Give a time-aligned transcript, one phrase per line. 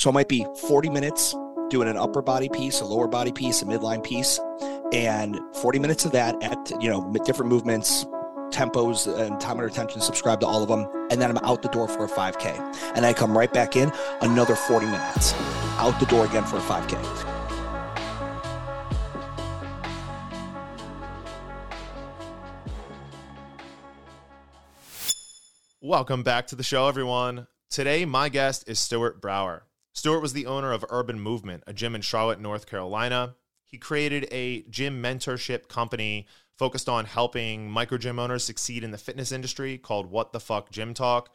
[0.00, 1.34] So it might be 40 minutes
[1.68, 4.40] doing an upper body piece, a lower body piece, a midline piece,
[4.94, 8.06] and 40 minutes of that at, you know, different movements,
[8.48, 10.88] tempos and time under tension, subscribe to all of them.
[11.10, 12.94] And then I'm out the door for a 5K.
[12.96, 13.92] And I come right back in
[14.22, 15.34] another 40 minutes,
[15.76, 16.96] out the door again for a 5K.
[25.82, 27.48] Welcome back to the show, everyone.
[27.68, 29.64] Today, my guest is Stuart Brauer.
[30.00, 33.34] Stuart was the owner of Urban Movement, a gym in Charlotte, North Carolina.
[33.66, 38.96] He created a gym mentorship company focused on helping micro gym owners succeed in the
[38.96, 41.28] fitness industry called What the Fuck Gym Talk.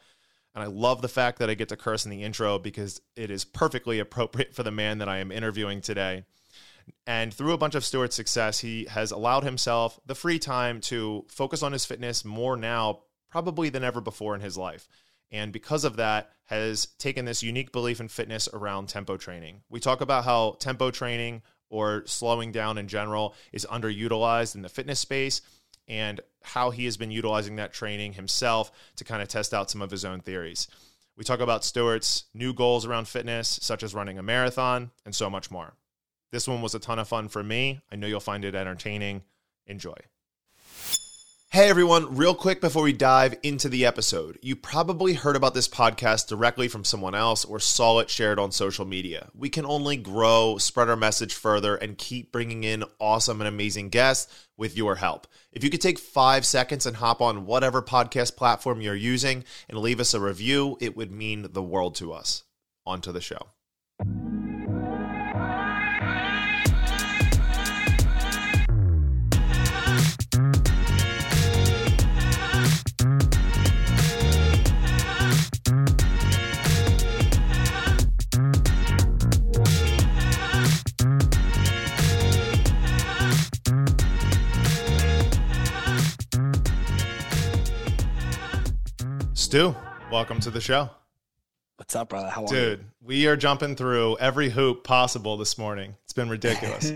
[0.52, 3.30] And I love the fact that I get to curse in the intro because it
[3.30, 6.24] is perfectly appropriate for the man that I am interviewing today.
[7.06, 11.24] And through a bunch of Stuart's success, he has allowed himself the free time to
[11.28, 14.88] focus on his fitness more now probably than ever before in his life.
[15.30, 19.62] And because of that, has taken this unique belief in fitness around tempo training.
[19.68, 24.68] We talk about how tempo training or slowing down in general is underutilized in the
[24.68, 25.40] fitness space
[25.88, 29.82] and how he has been utilizing that training himself to kind of test out some
[29.82, 30.68] of his own theories.
[31.16, 35.30] We talk about Stuart's new goals around fitness, such as running a marathon, and so
[35.30, 35.74] much more.
[36.30, 37.80] This one was a ton of fun for me.
[37.90, 39.22] I know you'll find it entertaining.
[39.66, 39.94] Enjoy.
[41.52, 44.36] Hey everyone, real quick before we dive into the episode.
[44.42, 48.50] You probably heard about this podcast directly from someone else or saw it shared on
[48.50, 49.30] social media.
[49.32, 53.88] We can only grow, spread our message further, and keep bringing in awesome and amazing
[53.88, 55.28] guests with your help.
[55.52, 59.78] If you could take five seconds and hop on whatever podcast platform you're using and
[59.78, 62.42] leave us a review, it would mean the world to us.
[62.84, 63.46] On to the show.
[89.46, 89.76] Stu,
[90.10, 90.90] welcome to the show.
[91.76, 92.28] What's up, brother?
[92.28, 92.60] How are you?
[92.60, 95.94] Dude, we are jumping through every hoop possible this morning.
[96.02, 96.92] It's been ridiculous.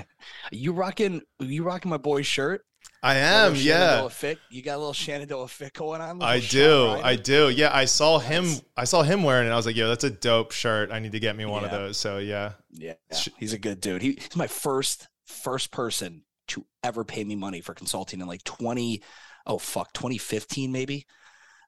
[0.50, 2.64] you rocking you rocking my boy's shirt?
[3.02, 4.08] I am, yeah.
[4.08, 4.38] Fit.
[4.48, 6.22] You got a little Shenandoah fit going on.
[6.22, 7.50] I do, I do.
[7.50, 8.46] Yeah, I saw him.
[8.74, 9.50] I saw him wearing it.
[9.50, 10.90] I was like, "Yo, that's a dope shirt.
[10.90, 11.66] I need to get me one Yeah.
[11.66, 12.94] of those." So yeah, Yeah,
[13.36, 14.00] he's a good dude.
[14.00, 18.44] He, he's my first first person to ever pay me money for consulting in like
[18.44, 19.02] twenty
[19.46, 21.04] oh fuck twenty fifteen maybe.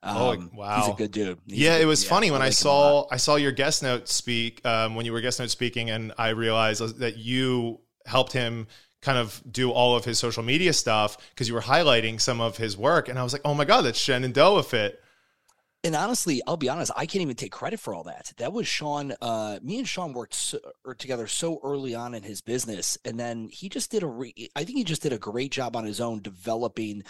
[0.04, 0.80] Oh, Um, wow.
[0.80, 1.38] he's a good dude.
[1.46, 1.76] He's yeah.
[1.76, 4.64] good- It was funny when I like him saw I saw your guest note speak
[4.66, 8.66] um, when you were guest note speaking, and I realized that you helped him
[9.00, 12.56] kind of do all of his social media stuff because you were highlighting some of
[12.56, 15.00] his work, and I was like, "Oh my god, that's Shenandoah fit."
[15.82, 18.32] And honestly, I'll be honest, I can't even take credit for all that.
[18.38, 19.12] That was Sean.
[19.20, 20.58] Uh, me and Sean worked so,
[20.96, 24.06] together so early on in his business, and then he just did a.
[24.06, 27.04] Re- I think he just did a great job on his own developing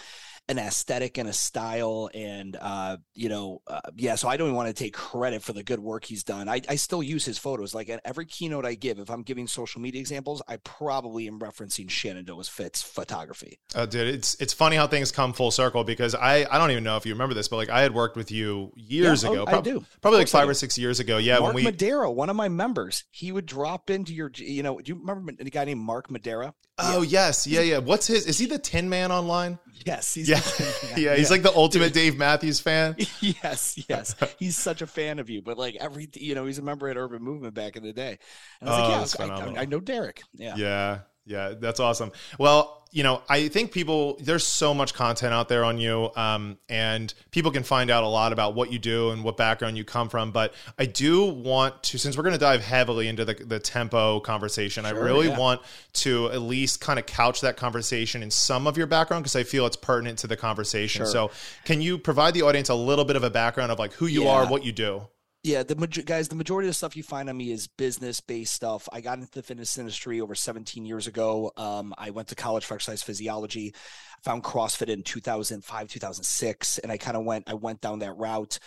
[0.47, 4.15] an aesthetic and a style, and uh, you know, uh, yeah.
[4.15, 6.47] So I don't even want to take credit for the good work he's done.
[6.47, 7.73] I, I still use his photos.
[7.73, 11.39] Like at every keynote I give, if I'm giving social media examples, I probably am
[11.39, 13.59] referencing Shenandoah's Fits photography.
[13.73, 16.83] Uh, dude, it's it's funny how things come full circle because I I don't even
[16.83, 19.33] know if you remember this, but like I had worked with you years Yeah, oh,
[19.33, 19.83] ago, I do.
[20.01, 21.17] probably like five or six years ago.
[21.17, 24.61] Yeah, Mark when we Madera, one of my members, he would drop into your, you
[24.63, 26.53] know, do you remember a guy named Mark Madera?
[26.77, 27.77] oh yes, yeah, yeah.
[27.77, 28.25] What's his?
[28.25, 29.59] Is he the Tin Man online?
[29.85, 30.41] Yes, he's Yeah,
[30.95, 31.15] yeah.
[31.15, 32.95] He's like the ultimate Dave Matthews fan.
[33.19, 34.15] yes, yes.
[34.37, 36.97] He's such a fan of you, but like every, you know, he's a member at
[36.97, 38.17] Urban Movement back in the day.
[38.61, 39.59] And I was Oh, like, yeah, I.
[39.59, 40.21] I, I know Derek.
[40.33, 40.55] Yeah.
[40.55, 42.11] Yeah, yeah, that's awesome.
[42.37, 46.57] Well, you know, I think people there's so much content out there on you, um,
[46.69, 49.83] and people can find out a lot about what you do and what background you
[49.83, 50.31] come from.
[50.31, 54.21] But I do want to, since we're going to dive heavily into the, the tempo
[54.21, 55.37] conversation, I really yeah.
[55.37, 55.61] want
[55.93, 59.43] to at least kind of couch that conversation in some of your background because I
[59.43, 60.99] feel it's pertinent to the conversation.
[60.99, 61.11] Sure.
[61.11, 61.31] So,
[61.65, 64.29] can you provide the audience a little bit of a background of like who you
[64.29, 65.05] are, what you do?
[65.45, 68.51] Yeah, the guys, the majority of the stuff you find on me is business based
[68.51, 68.89] stuff.
[68.91, 71.51] I got into the fitness industry over 17 years ago.
[71.55, 73.71] Um, I went to college for exercise physiology.
[73.75, 77.47] I found CrossFit in 2005, 2006, and I kind of went.
[77.47, 78.57] I went down that route.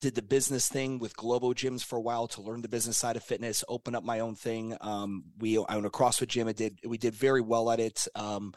[0.00, 3.14] Did the business thing with Globo Gyms for a while to learn the business side
[3.14, 3.62] of fitness.
[3.68, 4.76] Open up my own thing.
[4.80, 6.48] Um, we I own a CrossFit gym.
[6.48, 6.80] I did.
[6.84, 8.08] We did very well at it.
[8.16, 8.52] Um,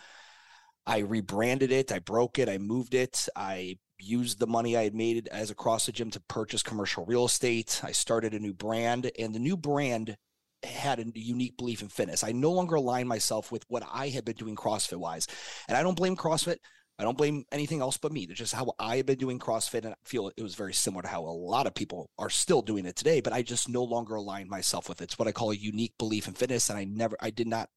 [0.88, 1.92] I rebranded it.
[1.92, 2.50] I broke it.
[2.50, 3.30] I moved it.
[3.36, 7.26] I used the money I had made as a CrossFit gym to purchase commercial real
[7.26, 7.82] estate.
[7.84, 10.16] I started a new brand, and the new brand
[10.64, 12.24] had a unique belief in fitness.
[12.24, 15.28] I no longer align myself with what I had been doing CrossFit wise,
[15.68, 16.58] and I don't blame CrossFit.
[17.00, 18.26] I don't blame anything else but me.
[18.26, 21.02] That's just how I have been doing CrossFit, and I feel it was very similar
[21.04, 23.22] to how a lot of people are still doing it today.
[23.22, 25.06] But I just no longer align myself with it.
[25.06, 27.70] It's what I call a unique belief in fitness, and I never, I did not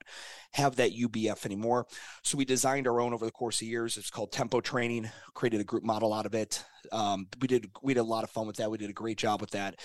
[0.55, 1.87] have that UBF anymore.
[2.25, 3.97] So we designed our own over the course of years.
[3.97, 5.09] It's called Tempo Training.
[5.35, 6.65] Created a group model out of it.
[6.91, 8.73] Um, we did we did a lot of fun with that.
[8.73, 9.79] We did a great job with that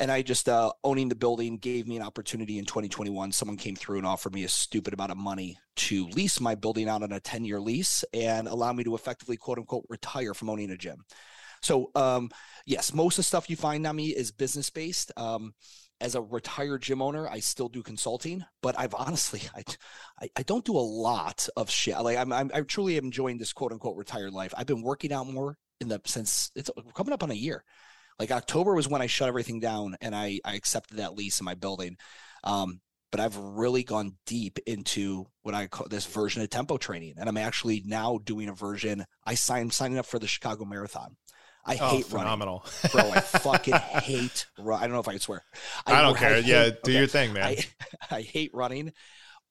[0.00, 3.32] and I just uh, owning the building gave me an opportunity in 2021.
[3.32, 6.88] Someone came through and offered me a stupid amount of money to lease my building
[6.88, 10.50] out on a 10 year lease and allow me to effectively quote unquote retire from
[10.50, 11.04] owning a gym.
[11.62, 12.30] So um,
[12.66, 15.12] yes, most of the stuff you find on me is business based.
[15.16, 15.54] Um,
[16.00, 19.62] as a retired gym owner, I still do consulting, but I've honestly, I,
[20.20, 21.98] I, I don't do a lot of shit.
[22.00, 24.52] Like I'm, I'm, I truly am enjoying this quote unquote retired life.
[24.56, 27.64] I've been working out more in the since it's coming up on a year.
[28.18, 31.44] Like October was when I shut everything down and I, I accepted that lease in
[31.44, 31.96] my building.
[32.44, 32.80] Um,
[33.10, 37.14] but I've really gone deep into what I call this version of tempo training.
[37.16, 39.04] And I'm actually now doing a version.
[39.24, 41.16] I signed signing up for the Chicago Marathon.
[41.66, 42.66] I oh, hate phenomenal.
[42.82, 43.12] running.
[43.12, 44.80] Bro, I fucking hate run.
[44.80, 45.42] I don't know if I can swear.
[45.86, 46.30] I, I don't care.
[46.30, 46.98] I hate, yeah, do okay.
[46.98, 47.44] your thing, man.
[47.44, 47.64] I,
[48.10, 48.92] I hate running.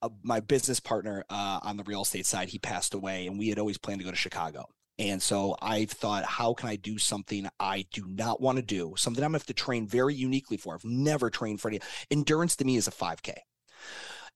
[0.02, 3.50] Uh, my business partner uh, on the real estate side, he passed away, and we
[3.50, 4.66] had always planned to go to Chicago.
[5.00, 8.94] And so I've thought, how can I do something I do not want to do?
[8.96, 10.76] Something I'm going to have to train very uniquely for.
[10.76, 11.80] I've never trained for any
[12.12, 13.34] endurance to me is a 5K.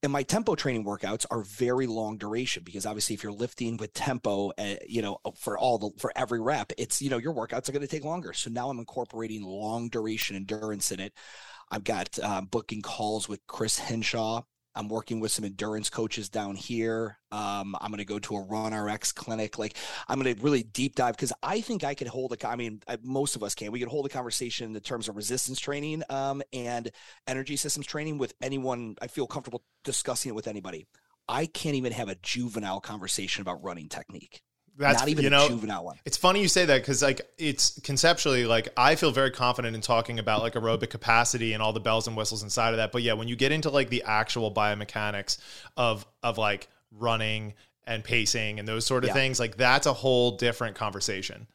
[0.02, 3.92] And my tempo training workouts are very long duration because obviously if you're lifting with
[3.94, 7.68] tempo, uh, you know, for all the, for every rep, it's, you know, your workouts
[7.68, 8.32] are going to take longer.
[8.32, 11.12] So now I'm incorporating long duration endurance in it.
[11.70, 14.42] I've got um, booking calls with Chris Hinshaw
[14.78, 17.18] I'm working with some endurance coaches down here.
[17.32, 19.58] Um, I'm going to go to a Run RX clinic.
[19.58, 19.76] Like
[20.06, 22.48] I'm going to really deep dive because I think I could hold a.
[22.48, 23.72] I mean, I, most of us can.
[23.72, 26.92] We could hold a conversation in terms of resistance training um, and
[27.26, 28.94] energy systems training with anyone.
[29.02, 30.86] I feel comfortable discussing it with anybody.
[31.28, 34.42] I can't even have a juvenile conversation about running technique.
[34.78, 35.96] That's not even you know, juvenile one.
[36.04, 39.80] It's funny you say that because like it's conceptually like I feel very confident in
[39.80, 42.92] talking about like aerobic capacity and all the bells and whistles inside of that.
[42.92, 45.38] But yeah, when you get into like the actual biomechanics
[45.76, 47.54] of of like running
[47.86, 49.14] and pacing and those sort of yeah.
[49.14, 51.48] things, like that's a whole different conversation.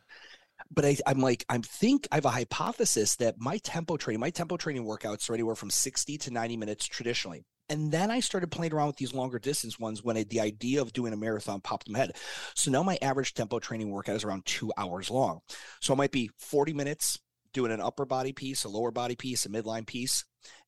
[0.70, 4.32] But I, I'm like, I think I have a hypothesis that my tempo training, my
[4.32, 7.46] tempo training workouts are anywhere from 60 to 90 minutes traditionally.
[7.70, 10.94] And then I started playing around with these longer distance ones when the idea of
[10.94, 12.12] doing a marathon popped in my head.
[12.56, 15.40] So now my average tempo training workout is around two hours long.
[15.82, 17.20] So it might be 40 minutes
[17.54, 20.26] doing an upper body piece, a lower body piece, a midline piece,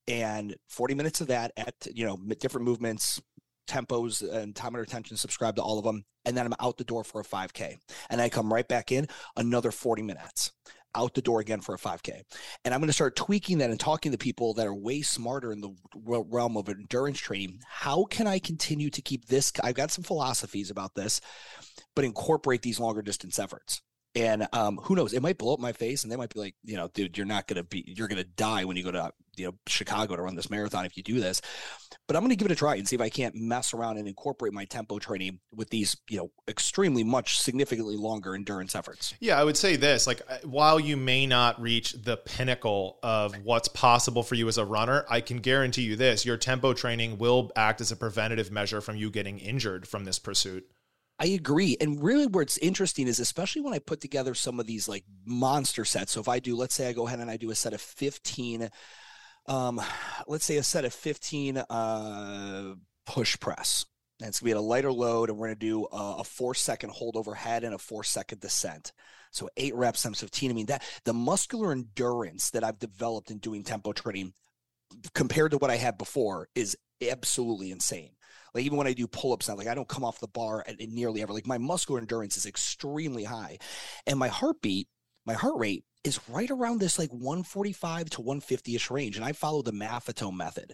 [0.07, 3.21] and 40 minutes of that at, you know, different movements,
[3.67, 6.05] tempos and time under tension, subscribe to all of them.
[6.23, 7.77] And then I'm out the door for a 5K.
[8.09, 10.51] And I come right back in another 40 minutes
[10.95, 12.21] out the door again for a 5K.
[12.63, 15.51] And I'm going to start tweaking that and talking to people that are way smarter
[15.51, 17.59] in the realm of endurance training.
[17.67, 19.51] How can I continue to keep this?
[19.63, 21.21] I've got some philosophies about this,
[21.95, 23.81] but incorporate these longer distance efforts.
[24.15, 25.13] And um, who knows?
[25.13, 27.25] It might blow up my face, and they might be like, you know, dude, you're
[27.25, 30.35] not gonna be, you're gonna die when you go to, you know, Chicago to run
[30.35, 31.41] this marathon if you do this.
[32.07, 34.07] But I'm gonna give it a try and see if I can't mess around and
[34.07, 39.13] incorporate my tempo training with these, you know, extremely much significantly longer endurance efforts.
[39.19, 43.35] Yeah, I would say this: like, uh, while you may not reach the pinnacle of
[43.43, 47.17] what's possible for you as a runner, I can guarantee you this: your tempo training
[47.17, 50.67] will act as a preventative measure from you getting injured from this pursuit.
[51.17, 51.77] I agree.
[51.79, 55.05] And really where it's interesting is especially when I put together some of these like
[55.25, 56.11] monster sets.
[56.11, 57.79] So if I do, let's say I go ahead and I do a set of
[57.79, 58.69] 15,
[59.47, 59.81] um,
[60.27, 63.85] let's say a set of 15 uh, push press.
[64.21, 66.53] And it's gonna be at a lighter load, and we're gonna do a, a four
[66.53, 68.93] second hold overhead and a four second descent.
[69.31, 70.49] So eight reps times 15.
[70.49, 74.33] I mean, that the muscular endurance that I've developed in doing tempo training
[75.13, 78.11] compared to what I had before is absolutely insane.
[78.53, 80.63] Like even when I do pull ups now, like I don't come off the bar
[80.65, 81.33] at, at nearly ever.
[81.33, 83.57] Like my muscular endurance is extremely high,
[84.07, 84.87] and my heartbeat,
[85.25, 89.15] my heart rate is right around this like 145 to 150 ish range.
[89.17, 90.73] And I follow the Maffetone method.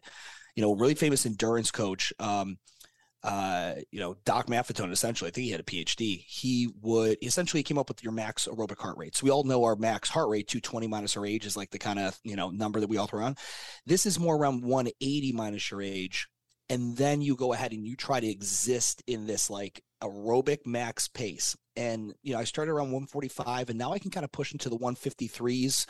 [0.55, 2.11] You know, really famous endurance coach.
[2.19, 2.57] Um,
[3.23, 6.23] uh, you know, Doc Maffetone, essentially, I think he had a PhD.
[6.27, 9.15] He would essentially came up with your max aerobic heart rate.
[9.15, 11.79] So we all know our max heart rate, 220 minus our age, is like the
[11.79, 13.35] kind of, you know, number that we all throw on.
[13.85, 16.27] This is more around 180 minus your age,
[16.67, 21.07] and then you go ahead and you try to exist in this like aerobic max
[21.07, 24.51] pace and you know i started around 145 and now i can kind of push
[24.51, 25.85] into the 153s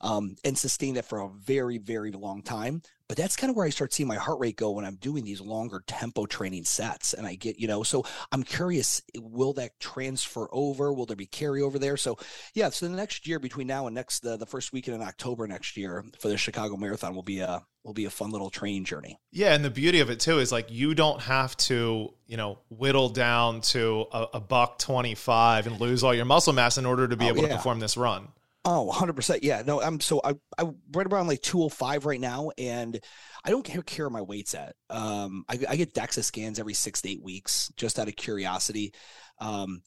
[0.00, 3.66] um, and sustain that for a very very long time but that's kind of where
[3.66, 7.14] i start seeing my heart rate go when i'm doing these longer tempo training sets
[7.14, 10.92] and i get you know so i'm curious will that transfer over?
[10.92, 11.96] Will there be carryover there?
[11.96, 12.18] So
[12.54, 15.46] yeah so the next year between now and next the, the first weekend in october
[15.46, 18.84] next year for the chicago marathon will be a will be a fun little training
[18.84, 19.18] journey.
[19.32, 22.58] Yeah and the beauty of it too is like you don't have to you know
[22.68, 26.86] whittle down to a, a buck 25 145 and lose all your muscle mass in
[26.86, 28.28] order to be Oh, able to perform this run.
[28.64, 29.40] Oh, 100%.
[29.42, 29.62] Yeah.
[29.66, 33.00] No, I'm so I I right around like 205 right now and
[33.44, 34.76] I don't care my weight's at.
[34.88, 38.94] Um I, I get DEXA scans every 6 to 8 weeks just out of curiosity.
[39.38, 39.82] Um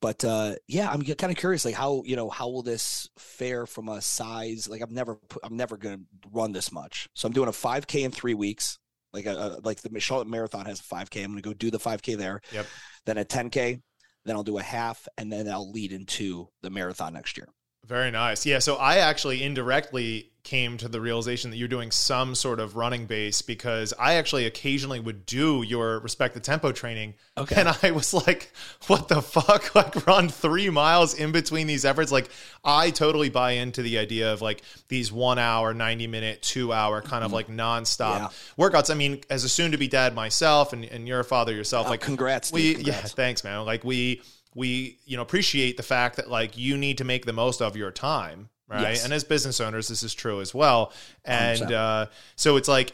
[0.00, 3.64] but uh yeah, I'm kind of curious like how, you know, how will this fare
[3.64, 7.08] from a size like I'm never I'm never going to run this much.
[7.14, 8.78] So I'm doing a 5k in 3 weeks.
[9.12, 11.22] Like a, a like the Charlotte Marathon has a 5k.
[11.24, 12.40] I'm going to go do the 5k there.
[12.52, 12.66] Yep.
[13.06, 13.80] Then a 10k,
[14.26, 17.48] then I'll do a half and then I'll lead into the marathon next year.
[17.86, 18.44] Very nice.
[18.44, 18.58] Yeah.
[18.58, 23.04] So I actually indirectly came to the realization that you're doing some sort of running
[23.06, 27.14] base because I actually occasionally would do your respect the tempo training.
[27.36, 27.56] Okay.
[27.56, 28.52] And I was like,
[28.86, 29.56] what the fuck?
[29.74, 32.12] Like run three miles in between these efforts.
[32.12, 32.30] Like
[32.64, 37.02] I totally buy into the idea of like these one hour, 90 minute, two hour
[37.02, 37.34] kind of mm-hmm.
[37.34, 38.28] like nonstop Yeah.
[38.56, 38.90] workouts.
[38.90, 41.88] I mean, as a soon to be dad myself and, and you're a father yourself,
[41.88, 43.66] Oh, like congrats, we, dude, yeah, thanks man.
[43.66, 44.22] Like we,
[44.54, 47.76] we, you know, appreciate the fact that like you need to make the most of
[47.76, 48.48] your time.
[48.68, 48.82] Right.
[48.82, 49.04] Yes.
[49.04, 50.92] And as business owners, this is true as well.
[51.24, 52.92] And uh, so it's like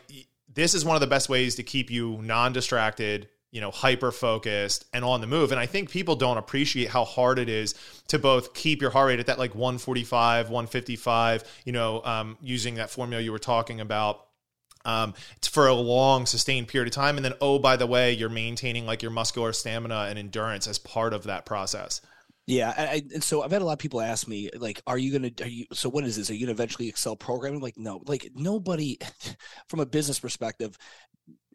[0.53, 4.13] this is one of the best ways to keep you non distracted, you know, hyper
[4.13, 5.51] focused and on the move.
[5.51, 7.75] And I think people don't appreciate how hard it is
[8.09, 12.75] to both keep your heart rate at that like 145, 155, you know, um, using
[12.75, 14.27] that formula you were talking about
[14.85, 18.13] um, it's for a long sustained period of time and then oh by the way
[18.13, 22.01] you're maintaining like your muscular stamina and endurance as part of that process
[22.47, 25.13] Yeah, I, and so I've had a lot of people ask me, like, "Are you
[25.13, 25.31] gonna?
[25.41, 25.67] Are you?
[25.73, 26.29] So when is this?
[26.29, 28.99] Are you gonna eventually excel programming?" Like, no, like nobody,
[29.69, 30.77] from a business perspective,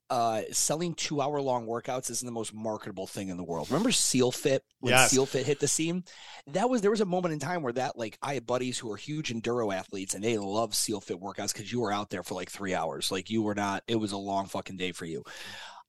[0.09, 3.69] uh, selling two hour long workouts isn't the most marketable thing in the world.
[3.69, 5.11] Remember Seal Fit when Yes.
[5.11, 6.05] Seal Fit hit the scene?
[6.47, 8.89] That was there was a moment in time where that like I had buddies who
[8.91, 12.23] are huge enduro athletes and they love Seal Fit workouts because you were out there
[12.23, 13.11] for like three hours.
[13.11, 13.83] Like you were not.
[13.87, 15.23] It was a long fucking day for you.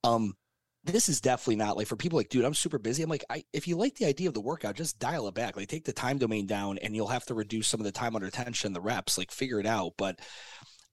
[0.03, 0.35] Um,
[0.95, 3.03] this is definitely not like for people like, dude, I'm super busy.
[3.03, 5.57] I'm like, I if you like the idea of the workout, just dial it back.
[5.57, 8.15] Like take the time domain down and you'll have to reduce some of the time
[8.15, 9.93] under tension, the reps, like figure it out.
[9.97, 10.21] But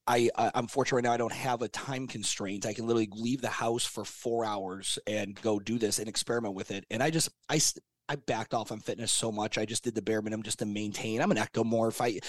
[0.07, 2.65] I, I I'm fortunate right now I don't have a time constraint.
[2.65, 6.55] I can literally leave the house for four hours and go do this and experiment
[6.55, 6.85] with it.
[6.91, 7.59] And I just I
[8.07, 9.57] I backed off on fitness so much.
[9.57, 11.21] I just did the bare minimum just to maintain.
[11.21, 11.99] I'm an ectomorph.
[12.01, 12.19] I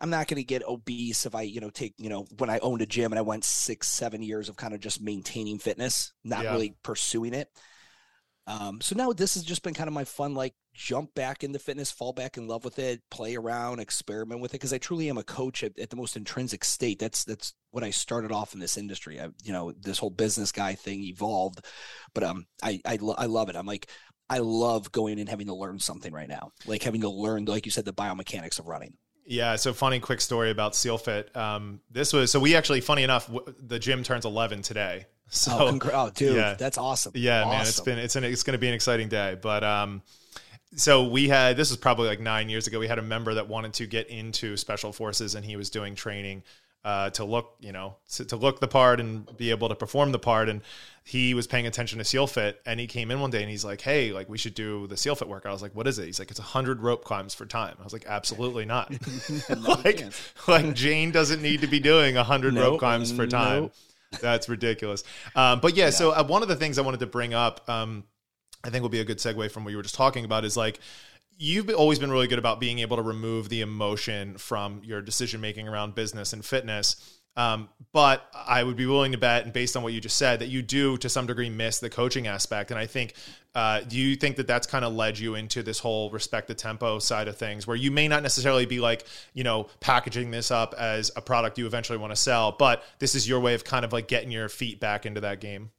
[0.00, 2.58] I'm not going to get obese if I, you know, take, you know, when I
[2.58, 6.12] owned a gym and I went six, seven years of kind of just maintaining fitness,
[6.22, 6.52] not Yeah.
[6.52, 7.48] really pursuing it.
[8.46, 11.60] Um, so now this has just been kind of my fun, like jump back into
[11.60, 14.58] fitness, fall back in love with it, play around, experiment with it.
[14.58, 16.98] Cause I truly am a coach at, at the most intrinsic state.
[16.98, 19.20] That's, that's what I started off in this industry.
[19.20, 21.64] I, you know, this whole business guy thing evolved,
[22.14, 23.54] but, um, I, I, lo- I love it.
[23.56, 23.88] I'm like,
[24.32, 27.66] I love going and having to learn something right now, like having to learn, like
[27.66, 28.94] you said, the biomechanics of running.
[29.26, 31.36] Yeah, so funny quick story about SealFit.
[31.36, 35.06] Um, this was so we actually, funny enough, w- the gym turns eleven today.
[35.34, 36.54] So oh, congra- oh, dude, yeah.
[36.58, 37.12] that's awesome.
[37.14, 39.38] yeah, man, it's been it's an it's going to be an exciting day.
[39.40, 40.02] But um,
[40.76, 42.78] so we had this was probably like nine years ago.
[42.78, 45.94] We had a member that wanted to get into special forces, and he was doing
[45.94, 46.42] training
[46.84, 50.12] uh, to look, you know, to, to look the part and be able to perform
[50.12, 50.48] the part.
[50.48, 50.62] And
[51.04, 53.64] he was paying attention to SEAL Fit, and he came in one day and he's
[53.64, 55.98] like, "Hey, like we should do the SEAL Fit workout." I was like, "What is
[55.98, 58.92] it?" He's like, "It's hundred rope climbs for time." I was like, "Absolutely not."
[59.84, 60.04] like,
[60.46, 63.62] like Jane doesn't need to be doing hundred rope climbs for time.
[63.62, 63.74] nope.
[64.20, 65.04] That's ridiculous.
[65.34, 68.04] Um, but yeah, so uh, one of the things I wanted to bring up, um,
[68.62, 70.56] I think will be a good segue from what you were just talking about is
[70.56, 70.78] like
[71.42, 75.40] you've always been really good about being able to remove the emotion from your decision
[75.40, 77.18] making around business and fitness.
[77.34, 80.40] Um, but I would be willing to bet, and based on what you just said,
[80.40, 82.70] that you do to some degree miss the coaching aspect.
[82.70, 83.14] And I think,
[83.54, 86.54] uh, do you think that that's kind of led you into this whole respect the
[86.54, 90.50] tempo side of things, where you may not necessarily be like, you know, packaging this
[90.50, 93.64] up as a product you eventually want to sell, but this is your way of
[93.64, 95.70] kind of like getting your feet back into that game?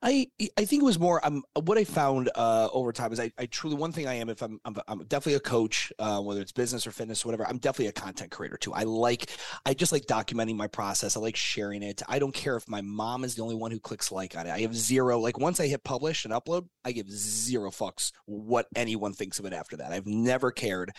[0.00, 1.24] I I think it was more.
[1.26, 4.28] Um, what I found uh, over time is I, I truly one thing I am
[4.28, 7.48] if I'm I'm, I'm definitely a coach, uh, whether it's business or fitness or whatever.
[7.48, 8.72] I'm definitely a content creator too.
[8.72, 9.28] I like
[9.66, 11.16] I just like documenting my process.
[11.16, 12.00] I like sharing it.
[12.08, 14.50] I don't care if my mom is the only one who clicks like on it.
[14.50, 18.68] I have zero like once I hit publish and upload, I give zero fucks what
[18.76, 19.90] anyone thinks of it after that.
[19.90, 20.92] I've never cared.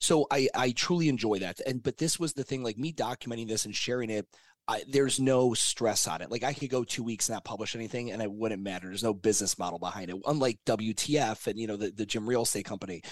[0.00, 1.60] So I I truly enjoy that.
[1.66, 4.26] And but this was the thing like me documenting this and sharing it.
[4.66, 6.30] I, there's no stress on it.
[6.30, 8.88] Like I could go two weeks and not publish anything, and it wouldn't matter.
[8.88, 12.42] There's no business model behind it, unlike WTF and you know the the gym real
[12.42, 13.02] estate company.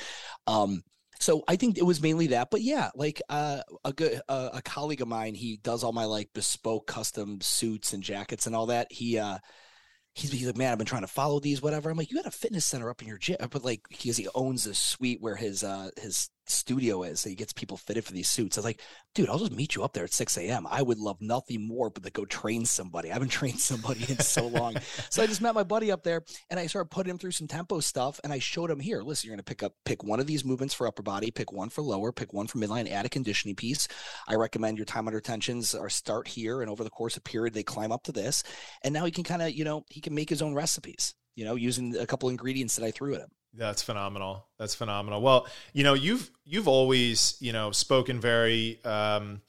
[0.47, 0.82] Um,
[1.21, 2.49] so I think it was mainly that.
[2.50, 6.06] But yeah, like uh, a good uh, a colleague of mine, he does all my
[6.06, 8.90] like bespoke custom suits and jackets and all that.
[8.90, 9.38] He uh,
[10.14, 11.90] he's, he's like, man, I've been trying to follow these, whatever.
[11.90, 14.28] I'm like, you got a fitness center up in your gym, but like, because he
[14.35, 18.12] owns this suite where his uh his studio is that he gets people fitted for
[18.12, 18.56] these suits.
[18.56, 18.80] I was like,
[19.14, 20.66] dude, I'll just meet you up there at 6 a.m.
[20.71, 23.11] I would love nothing more but to go train somebody.
[23.11, 24.76] I haven't trained somebody in so long.
[25.11, 27.47] so I just met my buddy up there and I started putting him through some
[27.47, 30.21] tempo stuff and I showed him here, listen, you're going to pick up, pick one
[30.21, 33.06] of these movements for upper body, pick one for lower, pick one for midline, add
[33.06, 33.88] a conditioning piece.
[34.28, 37.54] I recommend your time under tensions are start here and over the course of period,
[37.54, 38.42] they climb up to this.
[38.82, 41.44] And now he can kind of, you know, he can make his own recipes, you
[41.44, 43.30] know, using a couple ingredients that I threw at him.
[43.54, 44.47] That's phenomenal.
[44.59, 45.21] That's phenomenal.
[45.21, 49.42] Well, you know, you've you've always, you know, spoken very um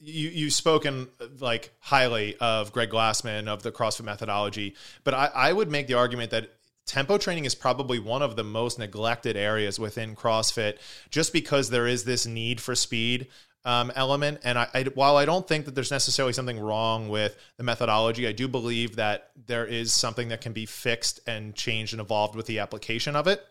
[0.00, 1.08] you you've spoken
[1.38, 5.94] like highly of Greg Glassman of the CrossFit methodology, but I, I would make the
[5.94, 6.50] argument that
[6.86, 10.78] tempo training is probably one of the most neglected areas within CrossFit
[11.10, 13.28] just because there is this need for speed
[13.64, 14.40] um, element.
[14.44, 18.26] And I, I, while I don't think that there's necessarily something wrong with the methodology,
[18.26, 22.36] I do believe that there is something that can be fixed and changed and evolved
[22.36, 23.44] with the application of it.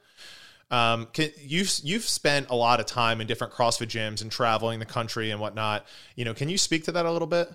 [0.71, 4.79] Um, can, you've you've spent a lot of time in different CrossFit gyms and traveling
[4.79, 5.85] the country and whatnot.
[6.15, 7.49] You know, can you speak to that a little bit?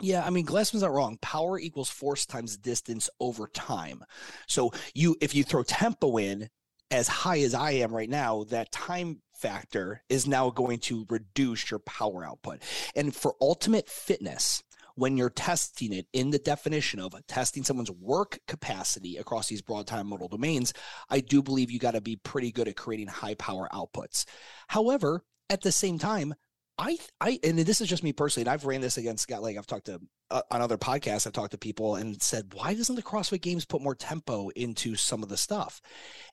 [0.00, 1.18] Yeah, I mean Glassman's not wrong.
[1.20, 4.04] Power equals force times distance over time.
[4.46, 6.48] So you if you throw tempo in
[6.90, 11.70] as high as I am right now, that time factor is now going to reduce
[11.70, 12.62] your power output.
[12.94, 14.62] And for ultimate fitness,
[14.96, 19.86] when you're testing it in the definition of testing someone's work capacity across these broad
[19.86, 20.74] time modal domains,
[21.08, 24.26] I do believe you got to be pretty good at creating high power outputs.
[24.68, 26.34] However, at the same time,
[26.80, 29.42] I, I, and this is just me personally, and I've ran this against Scott.
[29.42, 32.72] Like I've talked to uh, on other podcasts, I've talked to people and said, why
[32.72, 35.82] doesn't the CrossFit Games put more tempo into some of the stuff?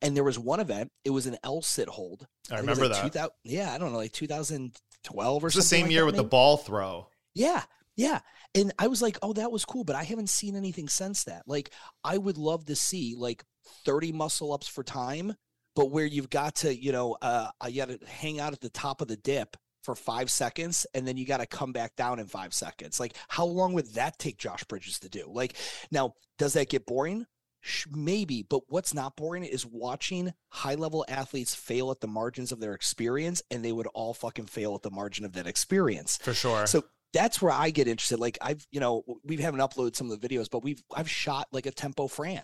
[0.01, 2.27] And there was one event, it was an L sit hold.
[2.49, 3.31] I, remember like that.
[3.43, 5.59] yeah, I don't know, like 2012 or it's something.
[5.59, 6.23] the same like year that, with maybe?
[6.23, 7.09] the ball throw.
[7.33, 7.63] Yeah,
[7.97, 8.21] yeah.
[8.55, 11.43] And I was like, oh, that was cool, but I haven't seen anything since that.
[11.45, 11.71] Like,
[12.05, 13.43] I would love to see like
[13.85, 15.35] 30 muscle ups for time,
[15.75, 18.69] but where you've got to, you know, uh, you got to hang out at the
[18.69, 22.19] top of the dip for five seconds and then you got to come back down
[22.19, 22.99] in five seconds.
[22.99, 25.31] Like, how long would that take Josh Bridges to do?
[25.31, 25.55] Like,
[25.91, 27.25] now, does that get boring?
[27.89, 32.59] Maybe, but what's not boring is watching high level athletes fail at the margins of
[32.59, 36.17] their experience, and they would all fucking fail at the margin of that experience.
[36.17, 36.67] For sure.
[36.67, 38.19] So that's where I get interested.
[38.19, 41.47] Like I've, you know, we haven't uploaded some of the videos, but we've I've shot
[41.53, 42.43] like a tempo Fran.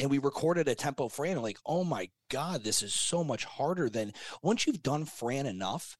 [0.00, 1.34] And we recorded a tempo Fran.
[1.34, 5.46] And like, oh my God, this is so much harder than once you've done Fran
[5.46, 5.96] enough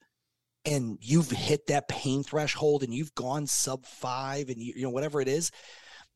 [0.64, 4.90] and you've hit that pain threshold and you've gone sub five and you, you know,
[4.90, 5.50] whatever it is.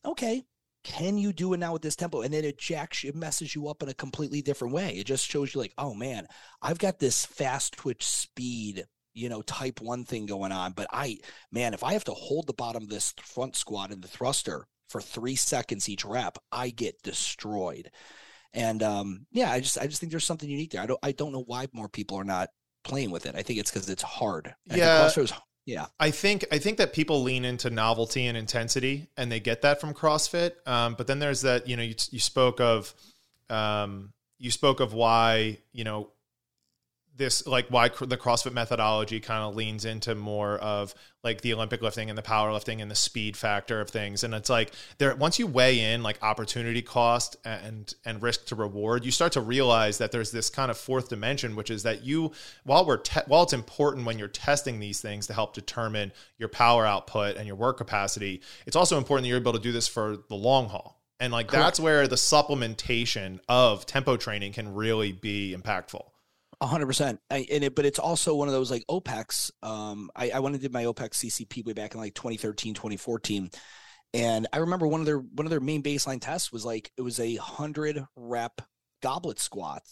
[0.04, 0.44] Okay.
[0.84, 2.20] Can you do it now with this tempo?
[2.20, 4.90] And then it jacks you, it messes you up in a completely different way.
[4.90, 6.28] It just shows you like, oh man,
[6.62, 10.72] I've got this fast twitch speed you know, type one thing going on.
[10.72, 11.18] But I,
[11.50, 14.68] man, if I have to hold the bottom of this front squat and the thruster
[14.90, 17.90] for three seconds each rep, I get destroyed.
[18.52, 20.82] And um, yeah, I just I just think there's something unique there.
[20.82, 22.50] I don't I don't know why more people are not
[22.86, 23.34] playing with it.
[23.34, 24.54] I think it's because it's hard.
[24.68, 25.10] And yeah.
[25.66, 25.86] yeah.
[25.98, 29.80] I think I think that people lean into novelty and intensity, and they get that
[29.80, 30.52] from CrossFit.
[30.66, 32.94] Um, but then there's that you know you, you spoke of
[33.50, 36.10] um, you spoke of why you know
[37.16, 41.82] this like why the CrossFit methodology kind of leans into more of like the Olympic
[41.82, 44.22] lifting and the powerlifting and the speed factor of things.
[44.22, 48.54] And it's like there once you weigh in like opportunity cost and and risk to
[48.54, 52.04] reward, you start to realize that there's this kind of fourth dimension, which is that
[52.04, 52.32] you
[52.64, 56.48] while we're te- while it's important when you're testing these things to help determine your
[56.48, 59.88] power output and your work capacity, it's also important that you're able to do this
[59.88, 61.00] for the long haul.
[61.18, 61.64] And like Correct.
[61.64, 66.02] that's where the supplementation of tempo training can really be impactful
[66.62, 67.20] hundred percent.
[67.30, 69.50] And it, but it's also one of those like OPEX.
[69.62, 73.50] Um, I, I went and did my OPEX CCP way back in like 2013, 2014.
[74.14, 77.02] And I remember one of their, one of their main baseline tests was like, it
[77.02, 78.62] was a hundred rep
[79.02, 79.82] goblet squat,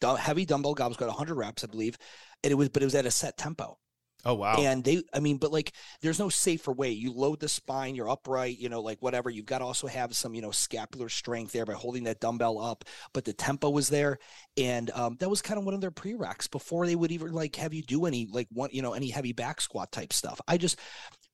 [0.00, 1.98] heavy dumbbell goblet squat, hundred reps, I believe.
[2.44, 3.78] And it was, but it was at a set tempo.
[4.24, 4.56] Oh wow.
[4.58, 6.90] And they I mean, but like there's no safer way.
[6.90, 9.28] You load the spine, you're upright, you know, like whatever.
[9.28, 12.58] You've got to also have some, you know, scapular strength there by holding that dumbbell
[12.58, 12.84] up.
[13.12, 14.18] But the tempo was there.
[14.56, 17.56] And um, that was kind of one of their prereqs before they would even like
[17.56, 20.40] have you do any like one, you know, any heavy back squat type stuff.
[20.48, 20.78] I just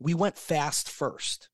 [0.00, 1.50] we went fast first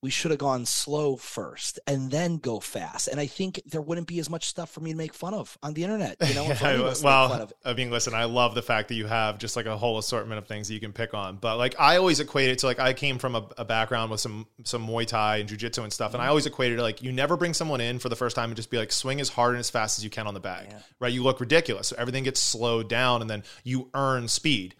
[0.00, 3.08] we should have gone slow first and then go fast.
[3.08, 5.58] And I think there wouldn't be as much stuff for me to make fun of
[5.60, 6.16] on the internet.
[6.24, 6.44] You know,
[7.02, 9.98] well, I mean, listen, I love the fact that you have just like a whole
[9.98, 11.36] assortment of things that you can pick on.
[11.36, 14.20] But like, I always equate it to like I came from a, a background with
[14.20, 16.30] some some Muay Thai and jujitsu and stuff, and I mm-hmm.
[16.30, 18.56] always equated it to like you never bring someone in for the first time and
[18.56, 20.68] just be like swing as hard and as fast as you can on the bag,
[20.70, 20.78] yeah.
[21.00, 21.12] right?
[21.12, 24.76] You look ridiculous, so everything gets slowed down, and then you earn speed.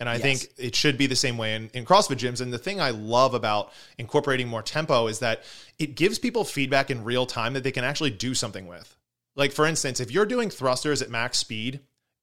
[0.00, 0.22] And I yes.
[0.22, 2.40] think it should be the same way in, in CrossFit gyms.
[2.40, 5.44] And the thing I love about incorporating more tempo is that
[5.78, 8.96] it gives people feedback in real time that they can actually do something with.
[9.36, 11.80] Like, for instance, if you're doing thrusters at max speed,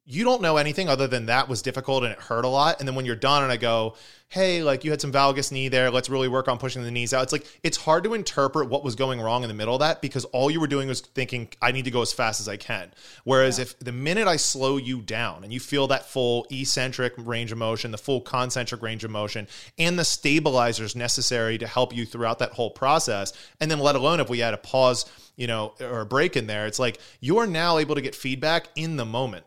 [0.10, 2.80] you don't know anything other than that was difficult and it hurt a lot.
[2.80, 3.96] And then when you're done and I go,
[4.30, 7.14] hey, like you had some valgus knee there, let's really work on pushing the knees
[7.14, 7.24] out.
[7.24, 10.02] It's like it's hard to interpret what was going wrong in the middle of that
[10.02, 12.56] because all you were doing was thinking, I need to go as fast as I
[12.56, 12.94] can.
[13.26, 13.64] Whereas yeah.
[13.64, 17.58] if the minute I slow you down and you feel that full eccentric range of
[17.58, 19.46] motion, the full concentric range of motion,
[19.78, 24.22] and the stabilizers necessary to help you throughout that whole process, and then let alone
[24.22, 27.40] if we had a pause, you know, or a break in there, it's like you
[27.40, 29.44] are now able to get feedback in the moment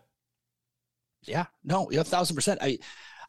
[1.22, 2.60] yeah, no, a thousand percent.
[2.62, 2.78] I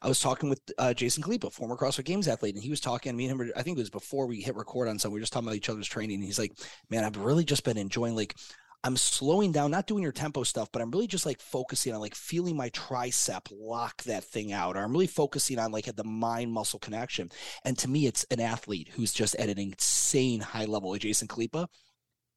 [0.01, 3.15] I was talking with uh, Jason Khalipa, former CrossFit Games athlete, and he was talking.
[3.15, 5.13] Me and him, I think it was before we hit record on something.
[5.13, 6.15] We were just talking about each other's training.
[6.15, 6.53] And he's like,
[6.89, 8.35] "Man, I've really just been enjoying like."
[8.83, 12.01] I'm slowing down, not doing your tempo stuff, but I'm really just like focusing on
[12.01, 14.75] like feeling my tricep lock that thing out.
[14.75, 17.29] Or I'm really focusing on like at the mind muscle connection.
[17.63, 21.67] And to me, it's an athlete who's just at an insane high level, Jason Khalipa.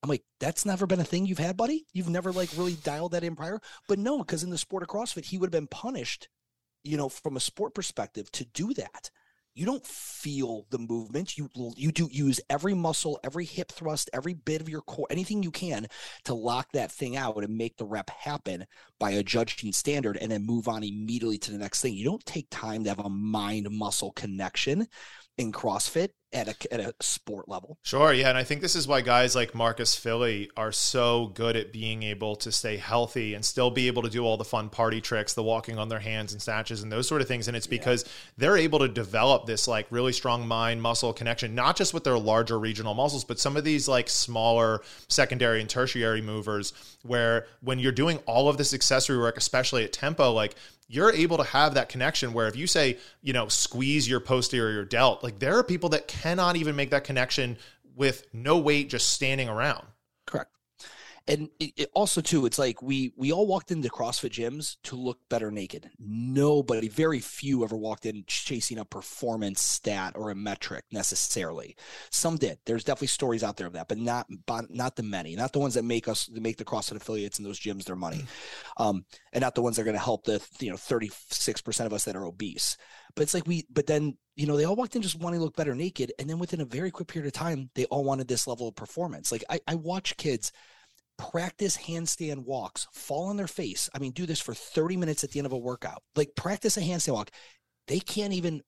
[0.04, 1.86] I'm like, that's never been a thing you've had, buddy.
[1.94, 3.58] You've never like really dialed that in prior.
[3.88, 6.28] But no, because in the sport of CrossFit, he would have been punished,
[6.82, 9.10] you know, from a sport perspective to do that.
[9.54, 11.38] You don't feel the movement.
[11.38, 15.42] You you do use every muscle, every hip thrust, every bit of your core, anything
[15.42, 15.86] you can
[16.24, 18.66] to lock that thing out and make the rep happen
[19.00, 21.94] by a judging standard, and then move on immediately to the next thing.
[21.94, 24.86] You don't take time to have a mind muscle connection
[25.38, 27.78] in CrossFit at a, at a sport level.
[27.82, 31.56] Sure, yeah, and I think this is why guys like Marcus Filly are so good
[31.56, 34.68] at being able to stay healthy and still be able to do all the fun
[34.68, 37.46] party tricks, the walking on their hands and snatches and those sort of things.
[37.46, 38.10] And it's because yeah.
[38.38, 42.18] they're able to develop this like really strong mind muscle connection, not just with their
[42.18, 46.72] larger regional muscles, but some of these like smaller secondary and tertiary movers.
[47.02, 50.56] Where when you're doing all of this accessory work, especially at tempo, like
[50.88, 54.84] you're able to have that connection where if you say, you know, squeeze your posterior
[54.84, 57.58] delt, like there are people that cannot even make that connection
[57.94, 59.84] with no weight just standing around.
[60.26, 60.50] Correct
[61.26, 64.96] and it, it also too it's like we we all walked into crossfit gyms to
[64.96, 65.90] look better naked.
[65.98, 71.76] Nobody very few ever walked in chasing a performance stat or a metric necessarily.
[72.10, 72.58] Some did.
[72.66, 74.26] There's definitely stories out there of that but not
[74.70, 75.34] not the many.
[75.34, 78.24] Not the ones that make us make the crossfit affiliates in those gyms their money.
[78.76, 81.92] Um, and not the ones that are going to help the you know 36% of
[81.92, 82.76] us that are obese.
[83.14, 85.44] But it's like we but then you know they all walked in just wanting to
[85.44, 86.12] look better naked.
[86.18, 88.76] And then within a very quick period of time they all wanted this level of
[88.76, 89.32] performance.
[89.32, 90.52] Like i, I watch kids
[91.16, 93.88] practice handstand walks, fall on their face.
[93.94, 96.02] I mean, do this for 30 minutes at the end of a workout.
[96.16, 97.30] Like practice a handstand walk.
[97.86, 98.62] They can't even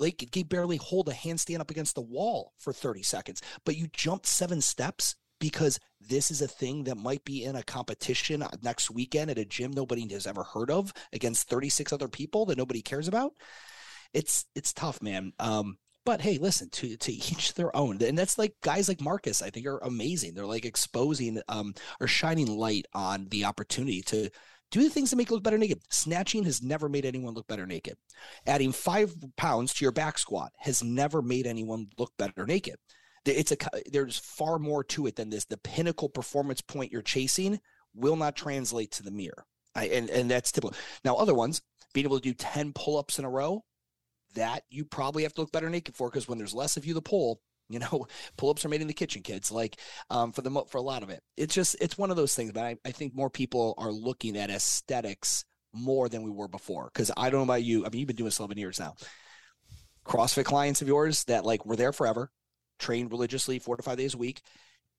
[0.00, 3.42] they can barely hold a handstand up against the wall for 30 seconds.
[3.64, 7.62] But you jump seven steps because this is a thing that might be in a
[7.62, 12.46] competition next weekend at a gym nobody has ever heard of against 36 other people
[12.46, 13.32] that nobody cares about.
[14.12, 15.32] It's it's tough, man.
[15.40, 18.02] Um, but hey, listen, to to each their own.
[18.02, 20.34] And that's like guys like Marcus, I think are amazing.
[20.34, 24.30] They're like exposing um or shining light on the opportunity to
[24.70, 25.80] do the things that make you look better naked.
[25.90, 27.96] Snatching has never made anyone look better naked.
[28.46, 32.76] Adding five pounds to your back squat has never made anyone look better naked.
[33.24, 33.56] It's a
[33.90, 35.46] there's far more to it than this.
[35.46, 37.60] The pinnacle performance point you're chasing
[37.94, 39.46] will not translate to the mirror.
[39.74, 40.76] I, and and that's typical.
[41.04, 41.62] Now, other ones,
[41.92, 43.64] being able to do 10 pull-ups in a row,
[44.34, 46.94] that you probably have to look better naked for because when there's less of you
[46.94, 49.50] to pull, you know, pull-ups are made in the kitchen, kids.
[49.50, 49.78] Like
[50.10, 52.52] um, for the for a lot of it, it's just it's one of those things.
[52.52, 56.90] But I, I think more people are looking at aesthetics more than we were before.
[56.92, 57.84] Because I don't know about you.
[57.84, 58.94] I mean, you've been doing this 11 years now.
[60.06, 62.30] CrossFit clients of yours that like were there forever,
[62.78, 64.42] trained religiously four to five days a week,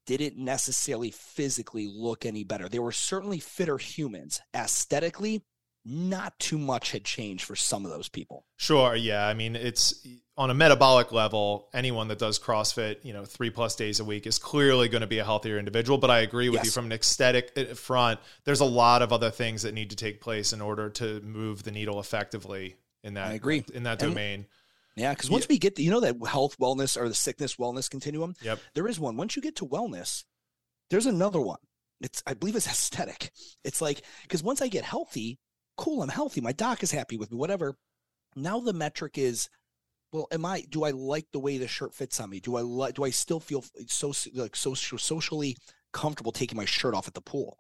[0.06, 2.68] didn't necessarily physically look any better.
[2.68, 4.42] They were certainly fitter humans.
[4.56, 5.44] Aesthetically,
[5.86, 8.46] not too much had changed for some of those people.
[8.58, 9.28] Sure, yeah.
[9.28, 13.76] I mean, it's on a metabolic level, anyone that does CrossFit, you know, three plus
[13.76, 15.98] days a week is clearly going to be a healthier individual.
[15.98, 16.66] But I agree with yes.
[16.66, 19.96] you from an aesthetic uh, front, there's a lot of other things that need to
[19.96, 23.64] take place in order to move the needle effectively in that I agree.
[23.74, 24.40] in that domain.
[24.40, 24.46] And,
[24.98, 25.54] yeah, because once yeah.
[25.54, 28.34] we get, to, you know, that health, wellness, or the sickness, wellness continuum.
[28.42, 28.60] Yep.
[28.74, 29.18] There is one.
[29.18, 30.24] Once you get to wellness,
[30.90, 31.60] there's another one.
[32.02, 33.32] It's, I believe, it's aesthetic.
[33.64, 35.40] It's like because once I get healthy,
[35.78, 36.42] cool, I'm healthy.
[36.42, 37.76] My doc is happy with me, whatever.
[38.36, 39.50] Now the metric is,
[40.12, 42.40] well, am I, do I like the way the shirt fits on me?
[42.40, 45.58] Do I like, do I still feel so, like, so socially
[45.94, 47.58] comfortable taking my shirt off at the pool?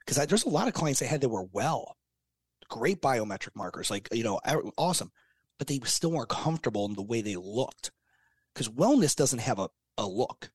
[0.00, 1.96] Because there's a lot of clients I had that were well,
[2.68, 4.40] great biometric markers, like, you know,
[4.76, 5.10] awesome,
[5.58, 7.90] but they still weren't comfortable in the way they looked.
[8.54, 10.50] Because wellness doesn't have a, a look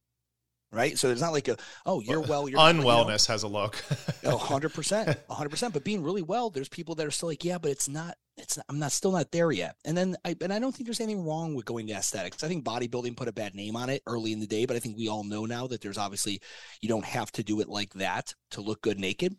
[0.71, 0.97] right?
[0.97, 3.75] So it's not like a oh you're well, you're unwellness you know, has a look.
[4.25, 5.73] hundred percent, hundred percent.
[5.73, 8.15] But being really well, there's people that are still like yeah, but it's not.
[8.37, 9.75] It's not, I'm not still not there yet.
[9.85, 12.43] And then I and I don't think there's anything wrong with going to aesthetics.
[12.43, 14.79] I think bodybuilding put a bad name on it early in the day, but I
[14.79, 16.41] think we all know now that there's obviously
[16.81, 19.35] you don't have to do it like that to look good naked.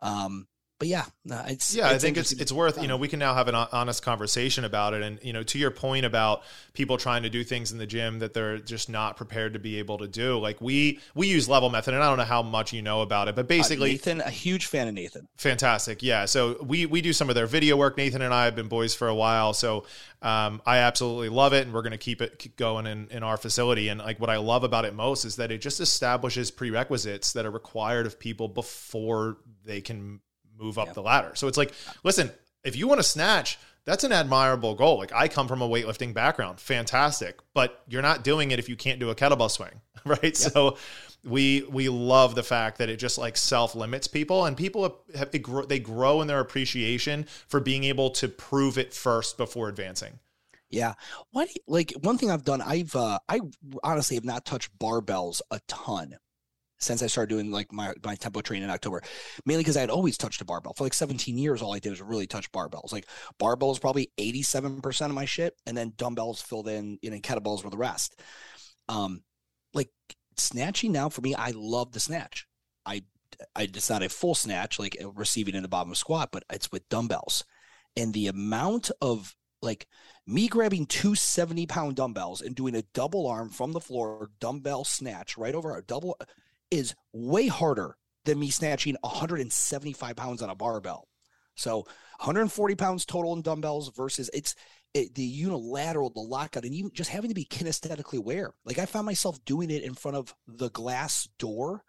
[0.00, 0.46] Um,
[0.78, 1.86] but yeah, no, it's yeah.
[1.86, 4.64] it's I think it's it's worth you know we can now have an honest conversation
[4.64, 7.78] about it, and you know to your point about people trying to do things in
[7.78, 10.38] the gym that they're just not prepared to be able to do.
[10.38, 13.26] Like we we use level method, and I don't know how much you know about
[13.26, 15.26] it, but Uh, basically Nathan, a huge fan of Nathan.
[15.36, 16.02] Fantastic.
[16.02, 16.26] Yeah.
[16.26, 17.96] So we we do some of their video work.
[17.96, 19.54] Nathan and I have been boys for a while.
[19.54, 19.84] So
[20.22, 21.64] um, I absolutely love it.
[21.64, 23.88] And we're going to keep it keep going in, in our facility.
[23.88, 27.44] And like what I love about it most is that it just establishes prerequisites that
[27.44, 30.20] are required of people before they can
[30.58, 30.92] move up Yeah.
[30.94, 31.32] the ladder.
[31.34, 31.72] So it's like,
[32.04, 32.30] listen,
[32.64, 34.98] if you want to snatch, that's an admirable goal.
[34.98, 38.76] Like I come from a weightlifting background, fantastic, but you're not doing it if you
[38.76, 40.36] can't do a kettlebell swing, right?
[40.36, 40.76] So
[41.24, 45.30] we we love the fact that it just like self limits people, and people have
[45.30, 49.68] they grow, they grow in their appreciation for being able to prove it first before
[49.68, 50.18] advancing.
[50.70, 50.92] Yeah.
[51.30, 53.40] What like one thing I've done, I've uh I
[53.82, 56.18] honestly have not touched barbells a ton
[56.78, 59.02] since I started doing like my my tempo training in October.
[59.44, 60.74] Mainly because I had always touched a barbell.
[60.74, 62.92] For like 17 years, all I did was really touch barbells.
[62.92, 63.06] Like
[63.40, 67.70] barbells probably 87% of my shit, and then dumbbells filled in, you know, kettlebells were
[67.70, 68.20] the rest.
[68.88, 69.22] Um
[69.74, 69.90] like
[70.36, 72.46] snatching now for me, I love the snatch.
[72.86, 73.02] I
[73.54, 76.44] I it's not a full snatch, like uh, receiving in the bottom of squat, but
[76.50, 77.44] it's with dumbbells.
[77.96, 79.88] And the amount of like
[80.26, 84.84] me grabbing two 70 pound dumbbells and doing a double arm from the floor dumbbell
[84.84, 86.16] snatch right over a double
[86.70, 91.08] is way harder than me snatching 175 pounds on a barbell.
[91.56, 91.78] So
[92.20, 94.54] 140 pounds total in dumbbells versus it's
[94.94, 98.52] it, the unilateral, the lockout, and even just having to be kinesthetically aware.
[98.64, 101.82] Like I found myself doing it in front of the glass door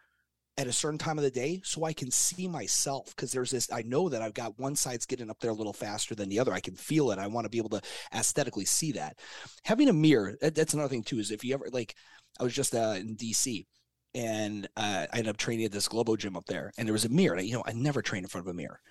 [0.58, 3.72] at a certain time of the day so I can see myself because there's this
[3.72, 6.40] I know that I've got one side's getting up there a little faster than the
[6.40, 6.52] other.
[6.52, 7.20] I can feel it.
[7.20, 7.82] I want to be able to
[8.14, 9.18] aesthetically see that.
[9.64, 11.96] Having a mirror, that, that's another thing too, is if you ever like
[12.40, 13.66] I was just uh, in DC
[14.14, 17.06] and uh, I ended up training at this Globo gym up there and there was
[17.06, 17.34] a mirror.
[17.34, 18.82] And I, you know, I never train in front of a mirror.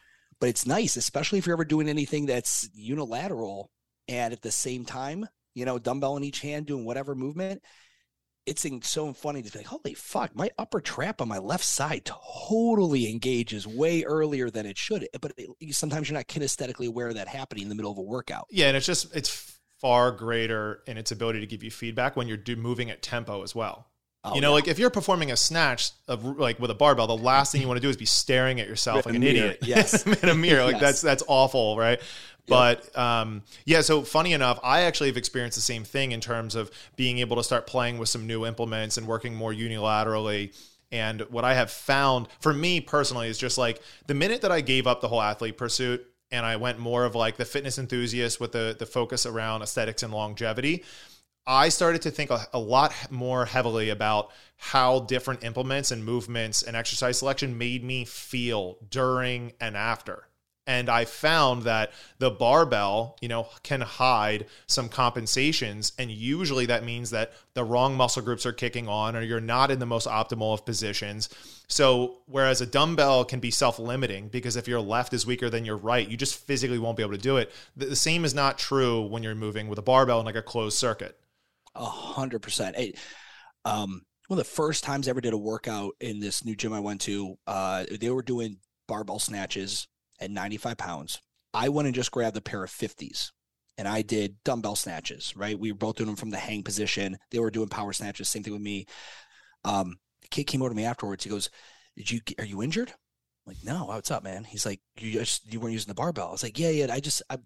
[0.41, 3.71] But it's nice, especially if you're ever doing anything that's unilateral
[4.07, 7.63] and at the same time, you know, dumbbell in each hand doing whatever movement
[8.49, 12.05] it's so funny to be like, holy fuck, my upper trap on my left side
[12.05, 15.07] totally engages way earlier than it should.
[15.21, 18.03] But it, sometimes you're not kinesthetically aware of that happening in the middle of a
[18.03, 18.47] workout.
[18.51, 22.27] Yeah, and it's just it's far greater in its ability to give you feedback when
[22.27, 23.87] you're do, moving at tempo as well.
[24.31, 24.55] Oh, you know, yeah.
[24.55, 27.69] like if you're performing a snatch of like with a barbell, the last thing you
[27.69, 29.59] want to do is be staring at yourself In like an mirror, idiot.
[29.63, 30.07] yes.
[30.23, 30.65] in a mirror.
[30.65, 30.81] Like Yes.
[30.81, 32.01] that's that's awful, right?
[32.47, 36.55] But um, yeah, so funny enough, I actually have experienced the same thing in terms
[36.55, 40.57] of being able to start playing with some new implements and working more unilaterally.
[40.91, 44.63] And what I have found for me personally is just like the minute that I
[44.63, 48.41] gave up the whole athlete pursuit and I went more of like the fitness enthusiast
[48.41, 50.85] with the the focus around aesthetics and longevity,
[51.51, 56.63] I started to think a, a lot more heavily about how different implements and movements
[56.63, 60.29] and exercise selection made me feel during and after.
[60.67, 65.93] And I found that the barbell, you know, can hide some compensations.
[65.99, 69.71] And usually that means that the wrong muscle groups are kicking on or you're not
[69.71, 71.31] in the most optimal of positions.
[71.67, 75.65] So, whereas a dumbbell can be self limiting because if your left is weaker than
[75.65, 77.51] your right, you just physically won't be able to do it.
[77.75, 80.43] The, the same is not true when you're moving with a barbell in like a
[80.43, 81.19] closed circuit.
[81.79, 82.77] A hundred percent.
[83.65, 86.73] Um, one of the first times I ever did a workout in this new gym
[86.73, 89.89] I went to, uh, they were doing barbell snatches
[90.21, 91.21] at 95 pounds.
[91.55, 93.31] I went and just grabbed a pair of 50s
[93.79, 95.59] and I did dumbbell snatches, right?
[95.59, 97.17] We were both doing them from the hang position.
[97.31, 98.87] They were doing power snatches, same thing with me.
[99.65, 101.25] Um, the kid came over to me afterwards.
[101.25, 101.49] He goes,
[101.97, 102.91] Did you, are you injured?
[102.91, 104.45] I'm like, no, what's up, man?
[104.45, 106.29] He's like, you just, you weren't using the barbell.
[106.29, 106.93] I was like, yeah, yeah.
[106.93, 107.39] I just, I,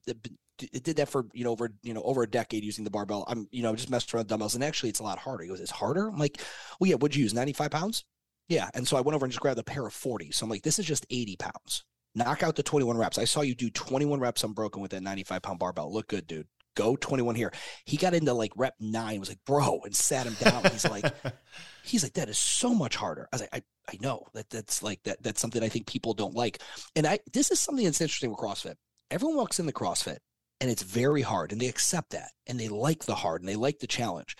[0.74, 3.24] I did that for, you know, over, you know, over a decade using the barbell.
[3.28, 5.44] I'm, you know, just messed around with dumbbells and actually it's a lot harder.
[5.44, 6.08] He goes, it's harder.
[6.08, 6.40] I'm like,
[6.78, 7.34] well, yeah, what'd you use?
[7.34, 8.04] 95 pounds?
[8.48, 8.68] Yeah.
[8.74, 10.32] And so I went over and just grabbed a pair of 40.
[10.32, 11.84] So I'm like, this is just 80 pounds.
[12.14, 13.18] Knock out the 21 reps.
[13.18, 15.92] I saw you do 21 reps unbroken with that 95 pound barbell.
[15.92, 16.46] Look good, dude.
[16.74, 17.52] Go 21 here.
[17.84, 20.64] He got into like rep nine, was like, bro, and sat him down.
[20.70, 21.04] He's like,
[21.84, 23.28] he's like, that is so much harder.
[23.32, 26.14] I was like, I, I know that that's like that that's something I think people
[26.14, 26.62] don't like.
[26.96, 28.76] And I this is something that's interesting with CrossFit.
[29.10, 30.18] Everyone walks in the CrossFit
[30.62, 33.56] and it's very hard and they accept that and they like the hard and they
[33.56, 34.36] like the challenge.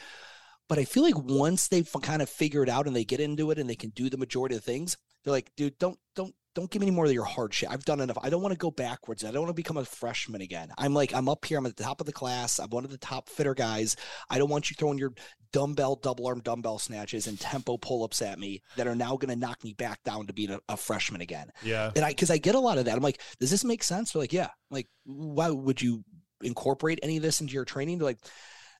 [0.69, 3.51] But I feel like once they kind of figure it out and they get into
[3.51, 6.71] it and they can do the majority of things, they're like, dude, don't don't don't
[6.71, 7.71] give me any more of your hard shit.
[7.71, 8.19] I've done enough.
[8.23, 9.25] I don't want to go backwards.
[9.25, 10.69] I don't want to become a freshman again.
[10.77, 11.59] I'm like, I'm up here.
[11.59, 12.59] I'm at the top of the class.
[12.59, 13.97] I'm one of the top fitter guys.
[14.29, 15.13] I don't want you throwing your
[15.53, 19.33] dumbbell, double arm dumbbell snatches and tempo pull ups at me that are now going
[19.33, 21.51] to knock me back down to being a, a freshman again.
[21.63, 21.91] Yeah.
[21.97, 22.97] And I, because I get a lot of that.
[22.97, 24.13] I'm like, does this make sense?
[24.13, 24.45] They're like, yeah.
[24.45, 26.05] I'm like, why would you
[26.43, 27.99] incorporate any of this into your training?
[27.99, 28.21] They're like,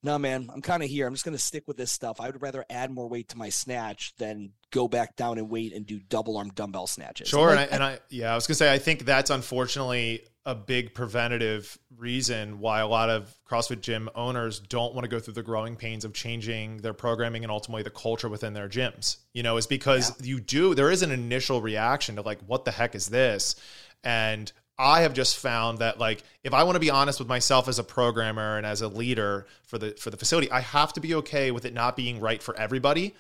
[0.03, 1.07] no, man, I'm kind of here.
[1.07, 2.21] I'm just going to stick with this stuff.
[2.21, 5.73] I would rather add more weight to my snatch than go back down and weight
[5.73, 7.29] and do double arm dumbbell snatches.
[7.29, 7.55] Sure.
[7.55, 10.25] Like, and, I, and I, yeah, I was going to say, I think that's unfortunately
[10.45, 15.21] a big preventative reason why a lot of CrossFit gym owners don't want to go
[15.21, 19.19] through the growing pains of changing their programming and ultimately the culture within their gyms.
[19.33, 20.27] You know, is because yeah.
[20.27, 23.55] you do, there is an initial reaction to like, what the heck is this?
[24.03, 24.51] And
[24.83, 27.79] I have just found that like if I want to be honest with myself as
[27.79, 31.15] a programmer and as a leader for the for the facility, I have to be
[31.17, 33.15] okay with it not being right for everybody,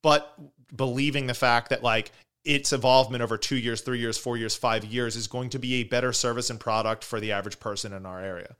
[0.00, 0.32] but
[0.74, 2.12] believing the fact that like
[2.44, 5.74] its involvement over 2 years, 3 years, 4 years, 5 years is going to be
[5.74, 8.56] a better service and product for the average person in our area.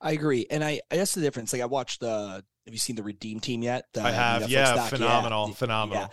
[0.00, 0.46] I agree.
[0.50, 1.52] And I, I guess the difference.
[1.52, 3.86] Like I watched the have you seen the Redeem team yet?
[3.92, 4.48] The, I have.
[4.48, 5.48] Yeah, phenomenal.
[5.48, 5.54] Yeah.
[5.54, 6.02] Phenomenal.
[6.02, 6.08] Yeah.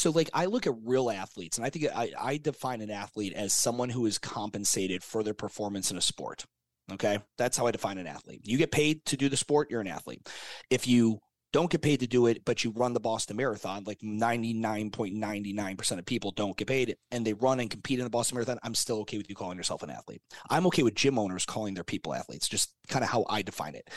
[0.00, 3.34] So like I look at real athletes and I think I, I define an athlete
[3.34, 6.46] as someone who is compensated for their performance in a sport.
[6.90, 7.18] Okay.
[7.36, 8.40] That's how I define an athlete.
[8.44, 10.26] You get paid to do the sport, you're an athlete.
[10.70, 11.18] If you
[11.52, 16.06] don't get paid to do it, but you run the Boston Marathon, like 99.99% of
[16.06, 19.00] people don't get paid and they run and compete in the Boston Marathon, I'm still
[19.00, 20.22] okay with you calling yourself an athlete.
[20.48, 23.74] I'm okay with gym owners calling their people athletes, just kind of how I define
[23.74, 23.90] it.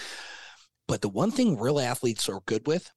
[0.86, 2.92] But the one thing real athletes are good with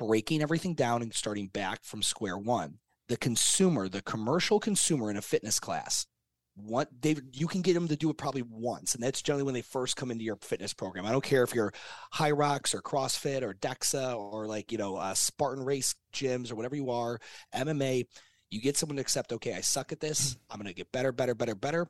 [0.00, 2.78] breaking everything down and starting back from square one.
[3.08, 6.06] The consumer, the commercial consumer in a fitness class,
[6.54, 9.54] what they you can get them to do it probably once, and that's generally when
[9.54, 11.04] they first come into your fitness program.
[11.04, 11.72] I don't care if you're
[12.14, 16.76] Hyrox or CrossFit or DEXA or like you know uh, Spartan Race gyms or whatever
[16.76, 17.18] you are,
[17.54, 18.06] MMA.
[18.50, 20.36] You get someone to accept, okay, I suck at this.
[20.50, 21.86] I'm going to get better, better, better, better.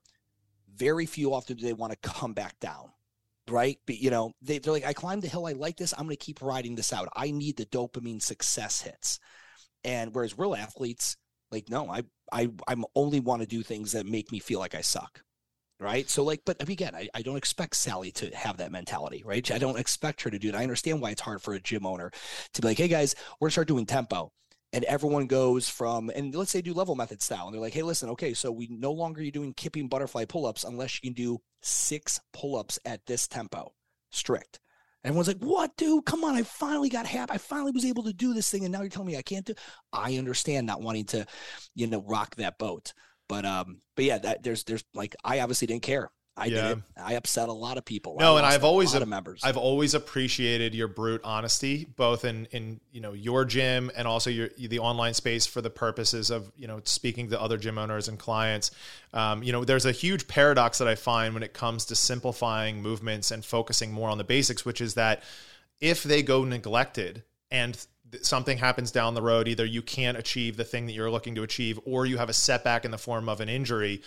[0.75, 2.91] Very few often do they want to come back down
[3.51, 3.79] right?
[3.87, 6.17] But you know, they, they're like, I climbed the hill, I like this, I'm gonna
[6.17, 7.09] keep riding this out.
[7.15, 9.19] I need the dopamine success hits.
[9.85, 11.17] And whereas real athletes,
[11.51, 14.75] like, no, I I I'm only want to do things that make me feel like
[14.75, 15.23] I suck.
[15.79, 16.11] Right.
[16.11, 19.51] So like, but again, I, I don't expect Sally to have that mentality, right?
[19.51, 20.55] I don't expect her to do it.
[20.55, 22.11] I understand why it's hard for a gym owner
[22.53, 24.31] to be like, hey guys, we're gonna start doing tempo
[24.73, 27.83] and everyone goes from and let's say do level method style and they're like hey
[27.83, 31.41] listen okay so we no longer you're doing kipping butterfly pull-ups unless you can do
[31.63, 33.73] six pull-ups at this tempo.
[34.11, 34.61] Strict.
[35.05, 36.05] Everyone's like what dude?
[36.05, 38.73] Come on i finally got happy i finally was able to do this thing and
[38.73, 39.55] now you're telling me i can't do
[39.93, 41.27] i understand not wanting to
[41.75, 42.93] you know rock that boat
[43.29, 46.69] but um but yeah that there's there's like i obviously didn't care I yeah.
[46.69, 46.83] did.
[46.97, 48.17] I upset a lot of people.
[48.19, 49.43] No, and I've always a, members.
[49.45, 54.31] I've always appreciated your brute honesty, both in in you know your gym and also
[54.31, 58.09] your the online space for the purposes of you know speaking to other gym owners
[58.09, 58.71] and clients.
[59.13, 62.81] Um, you know, there's a huge paradox that I find when it comes to simplifying
[62.81, 65.23] movements and focusing more on the basics, which is that
[65.79, 67.87] if they go neglected and
[68.23, 71.45] something happens down the road either you can't achieve the thing that you're looking to
[71.45, 74.03] achieve or you have a setback in the form of an injury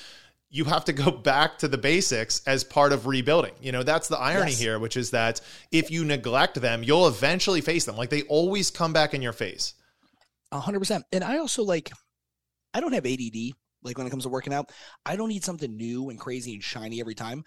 [0.54, 3.54] you have to go back to the basics as part of rebuilding.
[3.60, 4.60] You know, that's the irony yes.
[4.60, 7.98] here, which is that if you neglect them, you'll eventually face them.
[7.98, 9.74] Like they always come back in your face.
[10.52, 11.04] A hundred percent.
[11.12, 11.92] And I also like,
[12.74, 13.54] I don't have ADD.
[13.84, 14.72] Like when it comes to working out,
[15.06, 17.44] I don't need something new and crazy and shiny every time.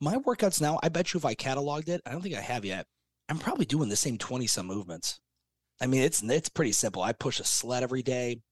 [0.00, 2.64] My workouts now, I bet you if I cataloged it, I don't think I have
[2.64, 2.86] yet.
[3.28, 5.18] I'm probably doing the same 20 some movements.
[5.80, 7.02] I mean, it's it's pretty simple.
[7.02, 8.42] I push a sled every day.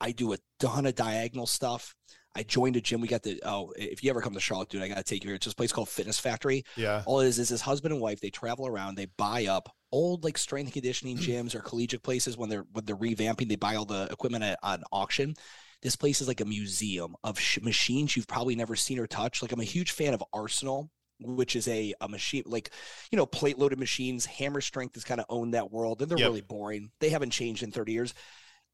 [0.00, 1.94] I do a ton of diagonal stuff.
[2.34, 3.00] I joined a gym.
[3.00, 5.28] We got the oh, if you ever come to Charlotte, dude, I gotta take you
[5.28, 5.36] here.
[5.36, 6.64] It's this place called Fitness Factory.
[6.76, 7.02] Yeah.
[7.06, 8.20] All it is is this husband and wife.
[8.20, 8.96] They travel around.
[8.96, 12.84] They buy up old like strength and conditioning gyms or collegiate places when they're when
[12.84, 13.48] they're revamping.
[13.48, 15.34] They buy all the equipment at, on auction.
[15.82, 19.42] This place is like a museum of sh- machines you've probably never seen or touched.
[19.42, 20.90] Like I'm a huge fan of Arsenal
[21.24, 22.70] which is a, a machine like
[23.12, 26.18] you know plate loaded machines hammer strength has kind of owned that world and they're
[26.18, 26.28] yep.
[26.28, 28.14] really boring they haven't changed in 30 years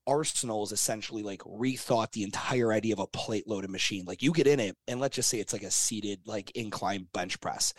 [0.09, 4.07] Arsenal is essentially like rethought the entire idea of a plate loaded machine.
[4.07, 7.07] Like you get in it, and let's just say it's like a seated, like incline
[7.13, 7.75] bench press,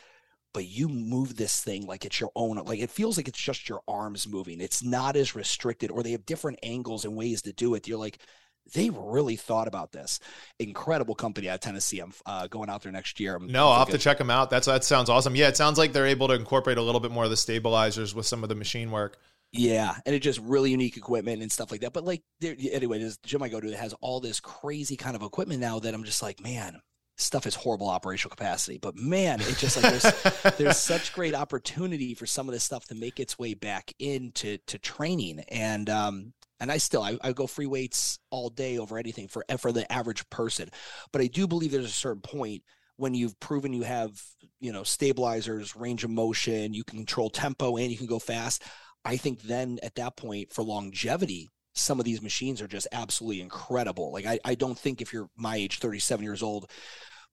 [0.53, 2.57] but you move this thing like it's your own.
[2.57, 4.61] Like it feels like it's just your arms moving.
[4.61, 7.87] It's not as restricted, or they have different angles and ways to do it.
[7.87, 8.19] You're like,
[8.73, 10.19] they really thought about this.
[10.59, 11.99] Incredible company out of Tennessee.
[11.99, 13.35] I'm uh, going out there next year.
[13.35, 14.49] I'm, no, I'll have to check them out.
[14.49, 15.35] That's that sounds awesome.
[15.35, 18.13] Yeah, it sounds like they're able to incorporate a little bit more of the stabilizers
[18.13, 19.17] with some of the machine work.
[19.51, 21.93] Yeah, and it's just really unique equipment and stuff like that.
[21.93, 25.23] But like, there, anyway, this gym I go to has all this crazy kind of
[25.23, 26.79] equipment now that I'm just like, man,
[27.17, 28.77] stuff is horrible operational capacity.
[28.77, 32.85] But man, it's just like there's there's such great opportunity for some of this stuff
[32.87, 35.39] to make its way back into to training.
[35.49, 39.43] And um, and I still I, I go free weights all day over anything for
[39.57, 40.69] for the average person.
[41.11, 42.63] But I do believe there's a certain point
[42.97, 44.21] when you've proven you have
[44.59, 48.63] you know stabilizers, range of motion, you can control tempo, and you can go fast.
[49.05, 53.41] I think then at that point for longevity, some of these machines are just absolutely
[53.41, 54.11] incredible.
[54.11, 56.69] Like I, I don't think if you're my age, 37 years old,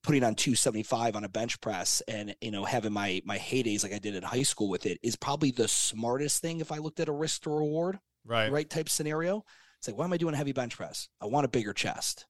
[0.03, 3.93] putting on 275 on a bench press and you know having my my heydays like
[3.93, 6.99] I did in high school with it is probably the smartest thing if I looked
[6.99, 9.43] at a risk to reward right right type scenario.
[9.79, 11.09] It's like why am I doing a heavy bench press?
[11.21, 12.25] I want a bigger chest,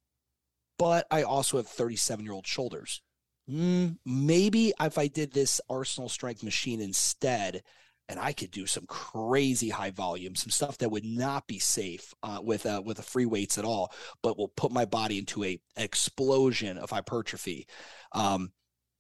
[0.79, 3.01] but I also have 37 year old shoulders.
[3.49, 7.63] Mm, maybe if I did this Arsenal strength machine instead,
[8.09, 12.13] and I could do some crazy high volume, some stuff that would not be safe
[12.23, 13.91] uh, with uh, with the free weights at all,
[14.21, 17.67] but will put my body into a explosion of hypertrophy.
[18.13, 18.51] Um,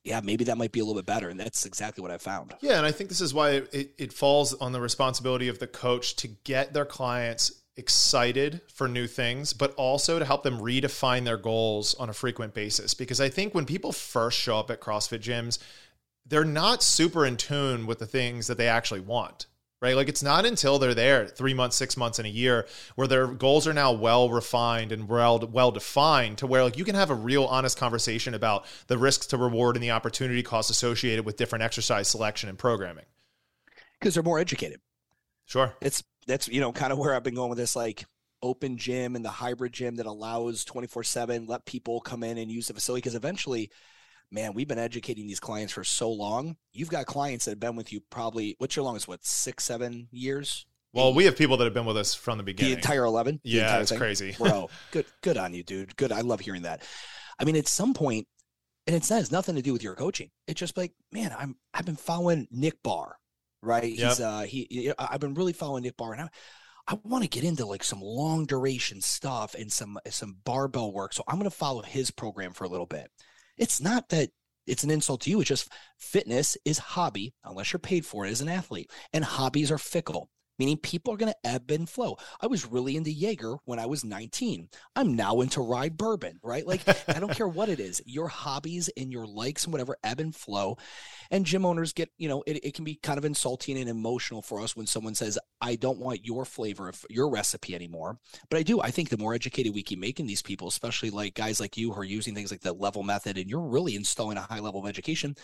[0.03, 2.55] yeah, maybe that might be a little bit better, and that's exactly what I found.
[2.61, 5.67] Yeah, and I think this is why it, it falls on the responsibility of the
[5.67, 11.25] coach to get their clients excited for new things, but also to help them redefine
[11.25, 12.93] their goals on a frequent basis.
[12.93, 15.59] Because I think when people first show up at CrossFit gyms,
[16.27, 19.47] they're not super in tune with the things that they actually want
[19.81, 19.95] right?
[19.95, 23.27] Like it's not until they're there three months six months and a year where their
[23.27, 27.09] goals are now well refined and well well defined to where like you can have
[27.09, 31.37] a real honest conversation about the risks to reward and the opportunity costs associated with
[31.37, 33.05] different exercise selection and programming.
[33.99, 34.79] Because they're more educated.
[35.45, 35.73] Sure.
[35.81, 38.05] It's that's you know kind of where i've been going with this like
[38.43, 42.51] open gym and the hybrid gym that allows 24 7 let people come in and
[42.51, 43.71] use the facility because eventually
[44.31, 46.57] man, we've been educating these clients for so long.
[46.73, 50.07] You've got clients that have been with you probably, what's your longest, what, six, seven
[50.11, 50.65] years?
[50.93, 52.73] Well, we have people that have been with us from the beginning.
[52.73, 53.41] The entire 11?
[53.43, 53.99] Yeah, entire it's thing?
[53.99, 54.35] crazy.
[54.37, 55.95] Bro, good, good on you, dude.
[55.95, 56.11] Good.
[56.11, 56.83] I love hearing that.
[57.39, 58.27] I mean, at some point,
[58.87, 60.31] and it has nothing to do with your coaching.
[60.47, 63.17] It's just like, man, I'm, I've been following Nick Bare,
[63.61, 63.83] right?
[63.83, 64.09] Yep.
[64.09, 66.29] He's, uh, he, I've been really following Nick Bare and I,
[66.87, 71.11] I want to get into like some long duration stuff and some, some barbell work.
[71.13, 73.11] So I'm going to follow his program for a little bit.
[73.57, 74.29] It's not that
[74.65, 75.39] it's an insult to you.
[75.39, 79.71] It's just fitness is hobby unless you're paid for it as an athlete, and hobbies
[79.71, 80.29] are fickle
[80.59, 82.17] meaning people are going to ebb and flow.
[82.41, 84.69] I was really into Jaeger when I was 19.
[84.95, 86.65] I'm now into rye bourbon, right?
[86.65, 88.01] Like, I don't care what it is.
[88.05, 90.77] Your hobbies and your likes and whatever ebb and flow.
[91.31, 94.41] And gym owners get, you know, it, it can be kind of insulting and emotional
[94.41, 98.19] for us when someone says, I don't want your flavor of your recipe anymore.
[98.49, 98.81] But I do.
[98.81, 101.91] I think the more educated we keep making these people, especially like guys like you
[101.91, 104.81] who are using things like the level method and you're really installing a high level
[104.81, 105.35] of education,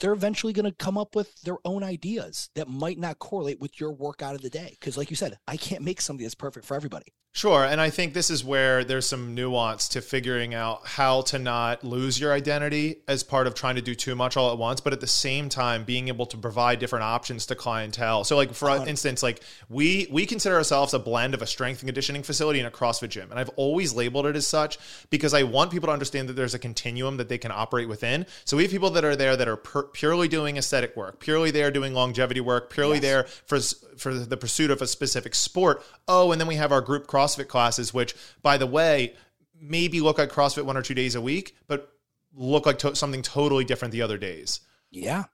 [0.00, 3.80] they're eventually going to come up with their own ideas that might not correlate with
[3.80, 4.76] your workout of the day.
[4.78, 7.14] Because, like you said, I can't make something that's perfect for everybody.
[7.36, 7.66] Sure.
[7.66, 11.84] And I think this is where there's some nuance to figuring out how to not
[11.84, 14.94] lose your identity as part of trying to do too much all at once, but
[14.94, 18.24] at the same time being able to provide different options to clientele.
[18.24, 21.88] So like for instance, like we we consider ourselves a blend of a strength and
[21.88, 23.30] conditioning facility and a CrossFit gym.
[23.30, 24.78] And I've always labeled it as such
[25.10, 28.24] because I want people to understand that there's a continuum that they can operate within.
[28.46, 31.50] So we have people that are there that are per- purely doing aesthetic work, purely
[31.50, 33.02] there doing longevity work, purely yes.
[33.02, 33.60] there for
[33.98, 35.84] for the pursuit of a specific sport.
[36.08, 39.14] Oh, and then we have our group cross CrossFit classes, which, by the way,
[39.58, 41.92] maybe look like CrossFit one or two days a week, but
[42.34, 44.60] look like to- something totally different the other days.
[44.90, 45.24] Yeah,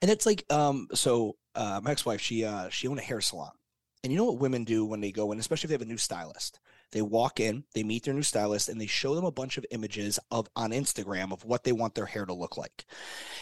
[0.00, 3.50] and it's like, um, so uh, my ex-wife, she uh, she owned a hair salon,
[4.02, 5.86] and you know what women do when they go in, especially if they have a
[5.86, 6.60] new stylist.
[6.92, 9.66] They walk in, they meet their new stylist, and they show them a bunch of
[9.70, 12.84] images of on Instagram of what they want their hair to look like.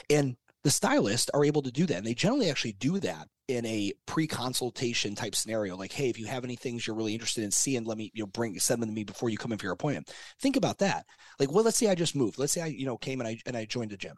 [0.08, 1.96] And the stylists are able to do that.
[1.96, 5.76] And they generally actually do that in a pre-consultation type scenario.
[5.76, 8.22] Like, hey, if you have any things you're really interested in seeing, let me, you
[8.22, 10.12] know, bring send them to me before you come in for your appointment.
[10.40, 11.06] Think about that.
[11.38, 12.38] Like, well, let's say I just moved.
[12.38, 14.16] Let's say I, you know, came and I and I joined a gym.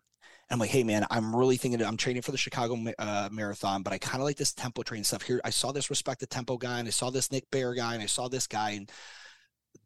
[0.51, 3.82] And I'm like, hey man, I'm really thinking I'm training for the Chicago uh, Marathon,
[3.82, 5.40] but I kind of like this tempo training stuff here.
[5.45, 8.03] I saw this respect the tempo guy, and I saw this Nick Bare guy, and
[8.03, 8.90] I saw this guy, and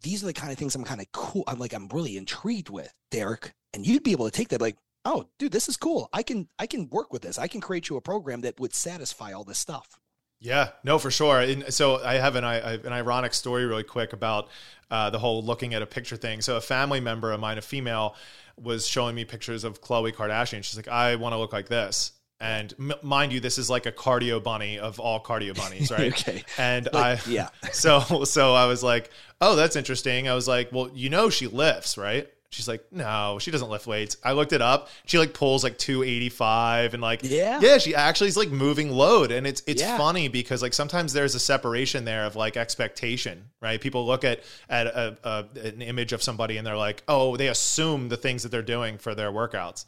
[0.02, 1.44] these are the kind of things I'm kind of cool.
[1.46, 4.76] I'm like, I'm really intrigued with Derek, and you'd be able to take that, like,
[5.06, 7.88] oh dude this is cool i can i can work with this i can create
[7.88, 9.98] you a program that would satisfy all this stuff
[10.40, 14.12] yeah no for sure and so i have an, I, an ironic story really quick
[14.12, 14.48] about
[14.90, 17.62] uh, the whole looking at a picture thing so a family member of mine a
[17.62, 18.14] female
[18.60, 20.64] was showing me pictures of Khloe Kardashian.
[20.64, 22.12] She's like, I want to look like this.
[22.38, 26.12] And m- mind you, this is like a cardio bunny of all cardio bunnies, right?
[26.12, 26.44] okay.
[26.58, 27.48] And like, I, yeah.
[27.72, 30.28] So, so I was like, oh, that's interesting.
[30.28, 32.28] I was like, well, you know, she lifts, right?
[32.56, 34.16] She's like, no, she doesn't lift weights.
[34.24, 34.88] I looked it up.
[35.04, 39.30] She like pulls like 285 and like, yeah, yeah, she actually is like moving load.
[39.30, 39.98] And it's, it's Yeah.
[39.98, 43.80] funny because like sometimes there's a separation there of like expectation, right?
[43.80, 44.40] People look at,
[44.70, 48.42] at a, a, an image of somebody and they're like, oh, they assume the things
[48.42, 49.84] that they're doing for their workouts.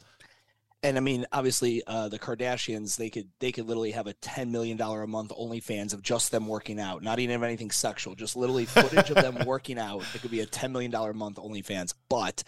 [0.81, 4.51] And I mean, obviously, uh, the Kardashians they could they could literally have a ten
[4.51, 8.37] million dollar a month OnlyFans of just them working out, not even anything sexual, just
[8.37, 10.03] literally footage of them working out.
[10.15, 11.93] It could be a ten million dollar a month OnlyFans.
[12.07, 12.43] But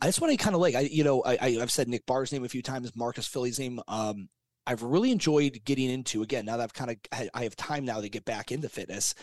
[0.00, 0.76] that's what I kind of like.
[0.76, 3.58] I you know I, I I've said Nick Bare's name a few times, Marcus Filly's
[3.58, 3.80] name.
[3.88, 4.28] Um,
[4.64, 8.00] I've really enjoyed getting into again now that I've kind of I have time now
[8.00, 9.14] to get back into fitness.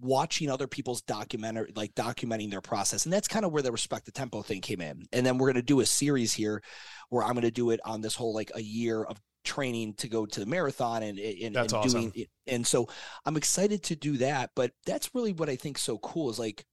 [0.00, 3.04] Watching other people's documentary, like documenting their process.
[3.04, 5.06] And that's kind of where the respect the tempo thing came in.
[5.12, 6.62] And then we're going to do a series here
[7.08, 10.08] where I'm going to do it on this whole like a year of training to
[10.08, 12.10] go to the marathon and, and, that's and awesome.
[12.10, 12.88] doing and so
[13.24, 14.50] I'm excited to do that.
[14.54, 16.64] But that's really what I think so cool is like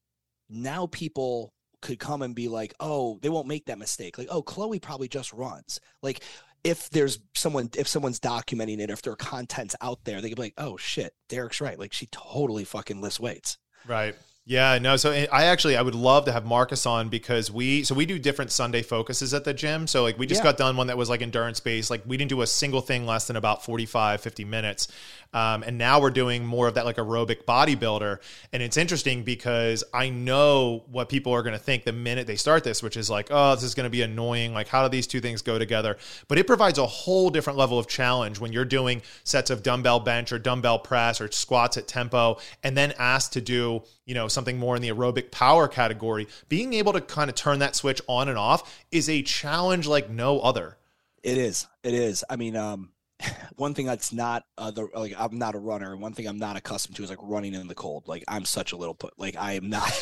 [0.49, 4.17] now people could come and be like, oh, they won't make that mistake.
[4.17, 5.79] Like, oh, Khloe probably just runs.
[6.01, 6.21] Like
[6.65, 10.37] if there's someone if someone's documenting it, if there are contents out there, they could
[10.37, 11.79] be like, oh shit, Derek's right.
[11.79, 13.59] Like she totally fucking lifts weights.
[13.87, 14.15] Right.
[14.47, 14.95] Yeah, no.
[14.95, 18.05] So eh, I actually I would love to have Marcus on because we so we
[18.05, 19.87] do different Sunday focuses at the gym.
[19.87, 20.51] So like we just Yeah.
[20.51, 21.89] got done one that was like endurance based.
[21.89, 24.87] Like we didn't do a single thing less than about 45 50 minutes.
[25.33, 28.19] Um, and now we're doing more of that like aerobic bodybuilder.
[28.53, 32.35] And it's interesting because I know what people are going to think the minute they
[32.37, 34.53] start this, which is like, oh, this is going to be annoying.
[34.53, 35.97] Like, how do these two things go together?
[36.29, 39.99] But it provides a whole different level of challenge when you're doing sets of dumbbell
[39.99, 44.27] bench or dumbbell press or squats at tempo, and then asked to do, you know,
[44.27, 46.27] something more in the aerobic power category.
[46.47, 50.09] Being able to kind of turn that switch on and off is a challenge like
[50.09, 50.77] no other.
[51.23, 51.67] It is.
[51.83, 52.23] It is.
[52.29, 52.91] I mean, um,
[53.55, 56.39] one thing that's not uh, the like I'm not a runner, and one thing I'm
[56.39, 58.07] not accustomed to is like running in the cold.
[58.07, 59.13] Like I'm such a little put.
[59.17, 59.91] Like I am not.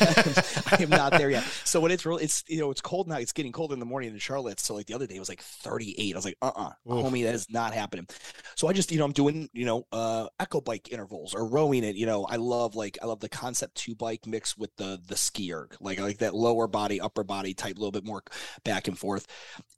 [0.72, 1.44] I am not there yet.
[1.64, 3.16] So when it's real, it's you know it's cold now.
[3.16, 4.60] It's getting cold in the morning in Charlotte.
[4.60, 6.14] So like the other day it was like 38.
[6.14, 7.04] I was like, uh, uh Oof.
[7.06, 8.08] homie, that is not happening.
[8.56, 11.84] So I just you know I'm doing you know uh echo bike intervals or rowing
[11.84, 11.96] it.
[11.96, 15.14] You know I love like I love the concept two bike mixed with the the
[15.14, 15.66] skier.
[15.80, 18.22] Like I like that lower body upper body type, a little bit more
[18.64, 19.26] back and forth,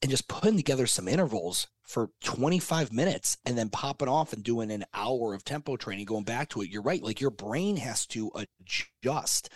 [0.00, 4.70] and just putting together some intervals for 25 minutes and then popping off and doing
[4.70, 8.06] an hour of tempo training going back to it you're right like your brain has
[8.06, 9.50] to adjust.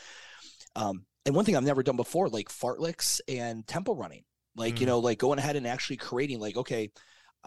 [0.77, 4.25] Um and one thing i've never done before like fartleks and tempo running.
[4.57, 4.89] Like you Mm.
[4.89, 6.91] know like going ahead and actually creating like okay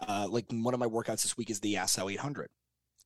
[0.08, 2.50] uh like one of my workouts this week is the Yasso 800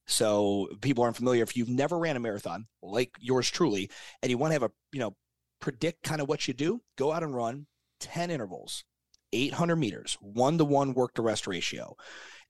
[0.07, 3.91] so people aren't familiar if you've never ran a marathon like yours truly
[4.23, 5.15] and you want to have a you know
[5.61, 7.67] predict kind of what you do go out and run
[8.01, 8.85] 10 intervals
[9.33, 11.97] 800 meters one to one work to rest ratio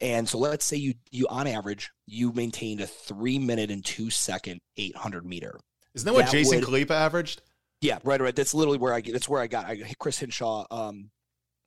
[0.00, 4.10] and so let's say you you on average you maintained a three minute and two
[4.10, 5.58] second 800 meter
[5.94, 7.42] Isn't that what That Jason would- Khalipa averaged?
[7.80, 10.66] yeah right right that's literally where i get that's where i got I, chris hinshaw
[10.70, 11.10] um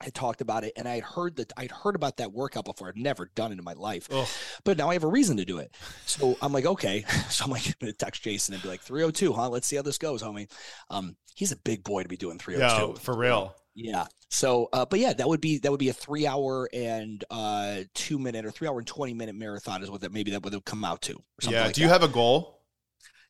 [0.01, 2.87] had talked about it and i had heard that i'd heard about that workout before
[2.89, 4.27] i'd never done it in my life Ugh.
[4.65, 5.73] but now I have a reason to do it.
[6.05, 7.05] So I'm like, okay.
[7.29, 9.49] So I'm like, I'm gonna text Jason and be like, 302, huh?
[9.49, 10.51] Let's see how this goes, homie.
[10.89, 12.81] Um, he's a big boy to be doing 302.
[12.81, 13.55] Yo, for real.
[13.73, 14.05] Yeah.
[14.29, 17.79] So, uh, but yeah, that would be that would be a three hour and uh
[17.93, 20.53] two minute or three hour and twenty minute marathon is what that maybe that would
[20.53, 21.21] have come out to.
[21.41, 21.65] Yeah.
[21.65, 22.01] like Do you that.
[22.01, 22.61] have a goal?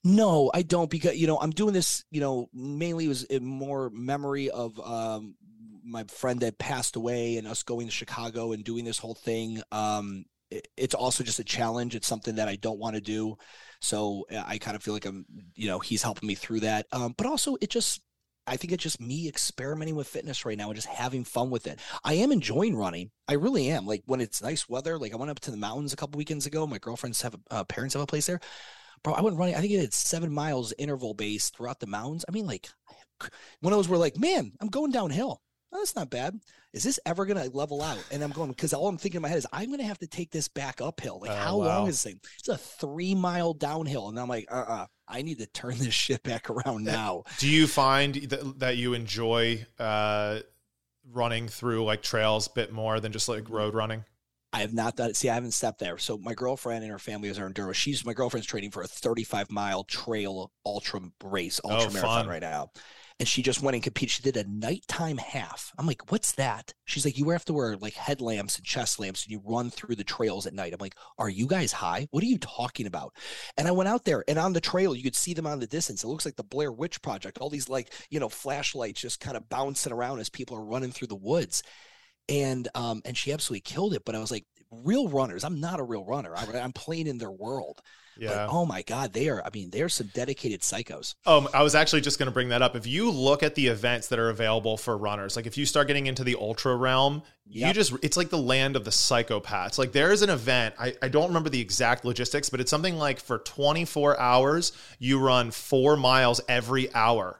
[0.03, 2.03] No, I don't because you know I'm doing this.
[2.09, 5.35] You know, mainly it was in more memory of um
[5.83, 9.61] my friend that passed away and us going to Chicago and doing this whole thing.
[9.71, 11.95] Um, it- it's also just a challenge.
[11.95, 13.37] It's something that I don't want to do,
[13.79, 15.25] so I kind of feel like I'm.
[15.55, 16.87] You know, he's helping me through that.
[16.91, 18.01] Um, but also it just.
[18.47, 21.67] I think it's just me experimenting with fitness right now and just having fun with
[21.67, 21.79] it.
[22.03, 23.11] I am enjoying running.
[23.27, 23.85] I really am.
[23.85, 24.97] Like when it's nice weather.
[24.97, 26.65] Like I went up to the mountains a couple weekends ago.
[26.65, 28.41] My girlfriends have uh, parents have a place there
[29.03, 29.55] bro, I went running.
[29.55, 32.25] I think it had seven miles interval based throughout the mountains.
[32.27, 32.69] I mean, like
[33.61, 35.41] one of those were like, man, I'm going downhill.
[35.73, 36.39] Oh, that's not bad.
[36.73, 38.03] Is this ever gonna level out?
[38.11, 40.07] And I'm going because all I'm thinking in my head is I'm gonna have to
[40.07, 41.19] take this back uphill.
[41.21, 41.65] Like, Oh, how wow.
[41.79, 42.19] long is this thing?
[42.39, 45.93] It's a three mile downhill, and I'm like, uh, uh I need to turn this
[45.93, 47.23] shit back around now.
[47.39, 50.39] Do you find that, that you enjoy uh,
[51.11, 54.03] running through like trails a bit more than just like road running?
[54.53, 55.15] I have not done it.
[55.15, 55.97] See, I haven't stepped there.
[55.97, 57.73] So my girlfriend and her family is our enduro.
[57.73, 62.27] She's my girlfriend's training for a 35 mile trail ultra race, ultra Oh, marathon fun.
[62.27, 62.71] right now.
[63.21, 64.09] And she just went and competed.
[64.09, 65.71] She did a nighttime half.
[65.77, 66.73] I'm like, what's that?
[66.85, 69.95] She's like, you have to wear like headlamps and chest lamps and you run through
[69.95, 70.73] the trails at night.
[70.73, 72.07] I'm like, are you guys high?
[72.09, 73.13] What are you talking about?
[73.57, 75.67] And I went out there and on the trail, you could see them on the
[75.67, 76.03] distance.
[76.03, 79.37] It looks like the Blair Witch Project, all these like, you know, flashlights just kind
[79.37, 81.61] of bouncing around as people are running through the woods
[82.29, 85.79] and um and she absolutely killed it but i was like real runners i'm not
[85.79, 87.81] a real runner I, i'm playing in their world
[88.17, 88.29] Yeah.
[88.29, 91.75] but oh my god they are i mean they're some dedicated psychos Um, I was
[91.75, 92.75] actually just going to bring that up.
[92.75, 95.87] If you look at the events that are available for runners, like if you start
[95.87, 99.77] getting into the ultra realm, you just, it's like the land of the psychopaths.
[99.77, 102.95] Like there is an event, I, I don't remember the exact logistics, but it's something
[102.97, 107.39] like for 24 hours, you run four miles every hour.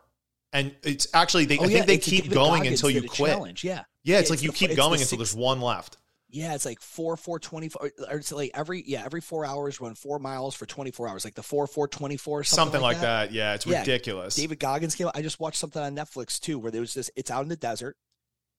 [0.54, 3.32] And it's actually, they, I think they Oh, keep going until you quit.
[3.32, 5.62] challenge yeah Yeah, it's Yeah, like it's you the- keep going until six- there's one
[5.62, 5.98] left.
[6.32, 9.96] Yeah it's like four four 24 or it's like every yeah every four hours run
[9.96, 13.32] four miles for 24 hours like the four four 24 something, Something, like that.
[13.32, 13.80] Yeah, it's Yeah.
[13.80, 14.36] ridiculous.
[14.36, 15.16] David Goggins came out.
[15.16, 17.10] I just watched something on Netflix too, where there was this.
[17.16, 17.98] It's out in the desert,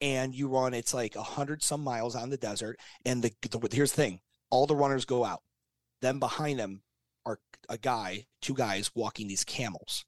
[0.01, 0.75] and you run.
[0.75, 4.20] It's like a hundred some miles on the desert, and the, the here's the thing:
[4.51, 5.43] all the runners go out.
[6.01, 6.83] Then behind them,
[7.25, 10.05] are a guy, two guys walking these camels.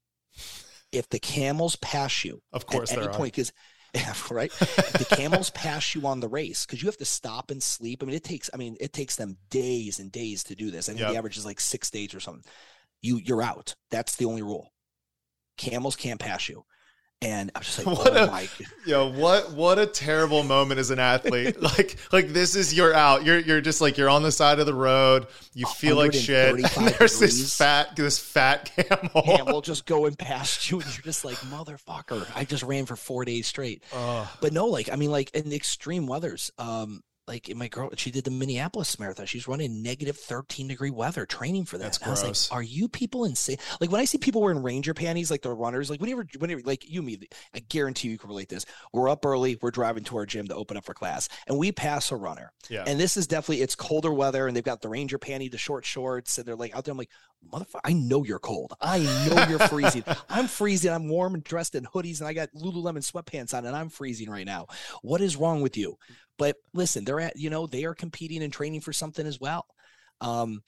[0.91, 3.51] If the camels pass you, of course, at any point, because
[4.31, 8.01] right, the camels pass you on the race, because you have to stop and sleep.
[8.03, 8.49] I mean, it takes.
[8.53, 10.89] I mean, it takes them days and days to do this.
[10.89, 11.11] I think Yep.
[11.11, 12.43] the average is like six days or something.
[13.01, 13.75] You you're out.
[13.91, 14.71] That's the only rule.
[15.57, 16.65] Camels can't pass you.
[17.21, 18.47] And I was just like, What oh a- my
[18.85, 21.59] Yo, what what a terrible moment as an athlete.
[21.61, 23.23] like like this is you're out.
[23.25, 25.27] You're you're just like you're on the side of the road.
[25.53, 26.53] You feel like shit.
[26.77, 27.19] And there's degrees.
[27.19, 29.21] this fat this fat camel.
[29.23, 32.29] camel just going past you, and you're just like, motherfucker.
[32.35, 33.81] I just ran for four days straight.
[33.93, 34.27] Ugh.
[34.41, 38.23] But no, like I mean, like in extreme weathers, um, like my girl, she did
[38.23, 39.25] the Minneapolis marathon.
[39.25, 41.85] She's running negative 13 degree weather, training for that.
[41.85, 43.57] That's And I was like, are you people insane?
[43.81, 46.87] Like when I see people wearing ranger panties, like the runners, like whenever, whenever, like
[46.87, 47.19] you, me,
[47.53, 48.65] I guarantee you can relate this.
[48.93, 51.71] We're up early, we're driving to our gym to open up for class, and we
[51.71, 52.51] pass a runner.
[52.69, 52.83] yeah.
[52.85, 55.85] And this is definitely it's colder weather, and they've got the ranger panty, the short
[55.85, 56.91] shorts, and they're like out there.
[56.91, 57.09] I'm like,
[57.51, 58.73] motherfucker, I know you're cold.
[58.81, 60.03] I know you're freezing.
[60.29, 60.91] I'm freezing.
[60.91, 64.29] I'm warm and dressed in hoodies, and I got Lululemon sweatpants on, and I'm freezing
[64.29, 64.67] right now.
[65.01, 65.97] What is wrong with you?
[66.37, 69.65] But listen, they're at you know they are competing and training for something as well.
[70.21, 70.61] Um,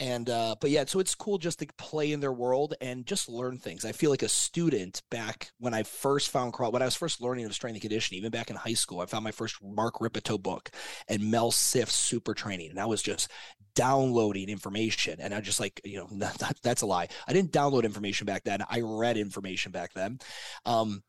[0.00, 3.28] and uh, but yeah, so it's cool just to play in their world and just
[3.28, 3.84] learn things.
[3.84, 7.20] I feel like a student back when I first found crawl when I was first
[7.20, 10.00] learning of strength and conditioning, even back in high school, I found my first Mark
[10.00, 10.70] Rippetoe book
[11.08, 12.70] and Mel Siff's super training.
[12.70, 13.30] And I was just
[13.74, 15.20] downloading information.
[15.20, 17.08] And I just like, you know, that, that's a lie.
[17.28, 18.64] I didn't download information back then.
[18.70, 20.18] I read information back then.
[20.64, 21.02] Um,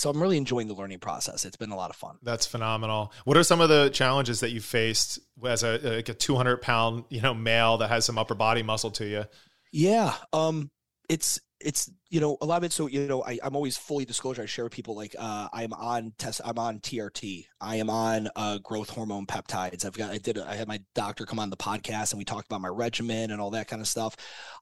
[0.00, 1.44] so I'm really enjoying the learning process.
[1.44, 2.16] It's been a lot of fun.
[2.22, 3.12] That's phenomenal.
[3.24, 7.04] What are some of the challenges that you faced as a like a 200 pound
[7.10, 9.24] you know male that has some upper body muscle to you?
[9.72, 10.14] Yeah.
[10.32, 10.70] Um,
[11.10, 12.72] it's it's you know a lot of it.
[12.72, 14.42] So you know I, I'm always fully disclosure.
[14.42, 16.40] I share with people like uh, I'm on test.
[16.44, 17.46] I'm on TRT.
[17.60, 19.84] I am on uh, growth hormone peptides.
[19.84, 22.46] I've got I did I had my doctor come on the podcast and we talked
[22.46, 24.16] about my regimen and all that kind of stuff.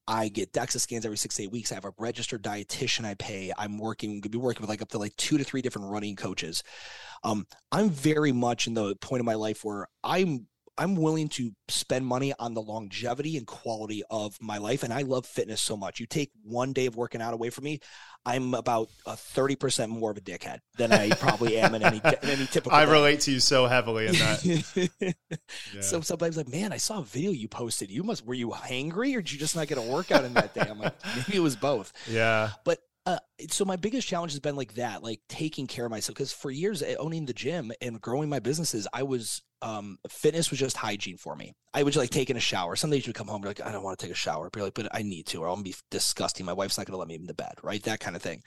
[0.08, 1.70] I get DEXA scans every six to eight weeks.
[1.70, 3.52] I have a registered dietitian I pay.
[3.56, 6.16] I'm working gonna be working with like up to like two to three different running
[6.16, 6.62] coaches.
[7.22, 10.46] Um, I'm very much in the point of my life where I'm
[10.78, 14.82] I'm willing to spend money on the longevity and quality of my life.
[14.84, 15.98] And I love fitness so much.
[16.00, 17.80] You take one day of working out away from me,
[18.24, 22.28] I'm about a 30% more of a dickhead than I probably am in any, in
[22.28, 22.92] any typical I day.
[22.92, 25.14] relate to you so heavily in that.
[25.74, 25.80] Yeah.
[25.82, 27.90] So sometimes like, man, I saw a video you posted.
[27.90, 30.54] You must were you hangry or did you just not get a workout in that
[30.54, 30.66] day?
[30.68, 31.92] I'm like, maybe it was both.
[32.08, 32.50] yeah.
[32.64, 32.78] But
[33.08, 36.14] uh, so my biggest challenge has been like that, like taking care of myself.
[36.14, 40.50] Because for years, eh, owning the gym and growing my businesses, I was um fitness
[40.50, 41.54] was just hygiene for me.
[41.72, 42.76] I would just like taking a shower.
[42.76, 44.62] Some days you would come home, like, I don't want to take a shower, but
[44.62, 46.44] like, but I need to, or I'm gonna be disgusting.
[46.44, 47.82] My wife's not gonna let me in the bed, right?
[47.84, 48.42] That kind of thing.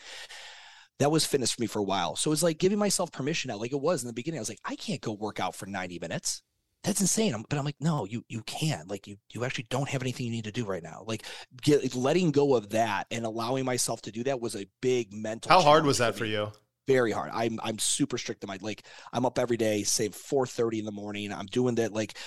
[0.99, 2.15] That was fitness for me for a while.
[2.15, 4.37] So it's like giving myself permission now, like it was in the beginning.
[4.37, 6.43] I was like, I can't go work out for 90 minutes.
[6.83, 7.33] That's insane.
[7.33, 8.89] I'm- but I'm like, no, you you can't.
[8.89, 11.03] Like you you actually don't have anything you need to do right now.
[11.05, 11.23] Like
[11.61, 15.51] get, letting go of that and allowing myself to do that was a big mental.
[15.51, 16.51] How hard was that for you?
[16.87, 17.29] Very hard.
[17.33, 18.83] I'm I'm super strict in my like.
[19.13, 21.31] I'm up every day, say 4:30 in the morning.
[21.31, 22.17] I'm doing that like,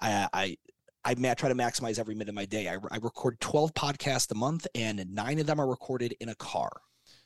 [0.00, 0.56] I I.
[1.02, 2.68] I try to maximize every minute of my day.
[2.68, 6.34] I, I record 12 podcasts a month, and nine of them are recorded in a
[6.34, 6.70] car.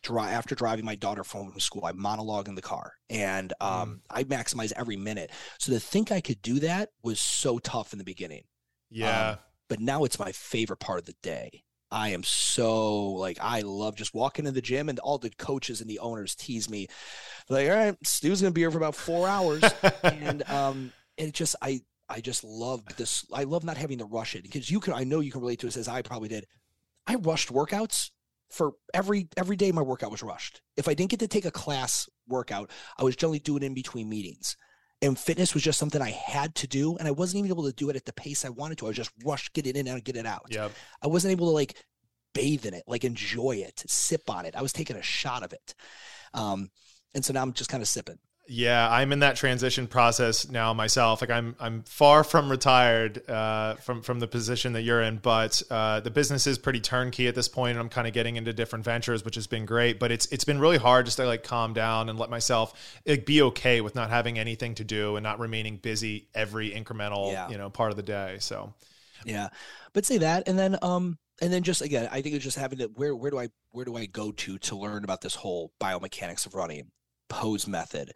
[0.05, 4.03] Dri- after driving my daughter home from school, I monologue in the car, and um,
[4.09, 5.31] I maximize every minute.
[5.59, 8.45] So to think I could do that was so tough in the beginning
[8.91, 9.37] Yeah.
[9.69, 11.65] but now it's my favorite part of the day.
[11.91, 15.81] I am so like I love just walking to the gym and all the coaches
[15.81, 16.89] and the owners tease me
[17.49, 19.63] like all right Stu's gonna be here for about four hours
[20.03, 24.07] and um and it just I I just love this I love not having to
[24.07, 26.29] rush it because you can I know you can relate to this as I probably
[26.29, 26.47] did
[27.07, 28.11] I rushed workouts
[28.55, 31.51] for every every day my workout was rushed if I didn't get to take a
[31.51, 34.57] class workout I was generally doing it in between meetings
[35.05, 37.73] and fitness was just something I had to do, and I wasn't even able to
[37.73, 38.87] do it at the pace I wanted to.
[38.87, 40.47] I was just rushed, get it in and get it out.
[40.49, 40.73] Yep.
[41.03, 41.77] I wasn't able to like
[42.33, 44.57] bathe in it, like enjoy it, sip on it.
[44.57, 45.75] I was taking a shot of it,
[46.33, 46.71] um,
[47.15, 48.19] and so now I'm just kind of sipping.
[48.47, 51.23] Yeah, I'm in that transition process now myself.
[51.23, 55.63] Like I'm I'm far from retired uh, from from the position that you're in, but
[55.71, 58.53] uh, the business is pretty turnkey at this point, and I'm kind of getting into
[58.53, 59.99] different ventures, which has been great.
[59.99, 63.25] But it's it's been really hard just to like calm down and let myself like,
[63.25, 67.49] be okay with not having anything to do and not remaining busy every incremental Yeah.
[67.49, 68.37] you know part of the day.
[68.41, 68.75] So
[69.25, 69.49] Yeah,
[69.95, 72.79] but say that, and then um, and then just again, I think it's just having
[72.81, 75.73] to where where do I where do I go to to learn about this whole
[75.81, 76.91] biomechanics of running,
[77.29, 78.13] pose method.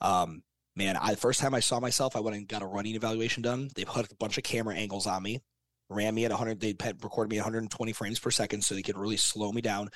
[0.00, 0.42] Um,
[0.74, 3.68] man, I first time I saw myself, I went and got a running evaluation done.
[3.74, 5.40] They put a bunch of camera angles on me,
[5.88, 6.60] ran me at 100.
[6.60, 9.88] They recorded me at 120 frames per second, so they could really slow me down.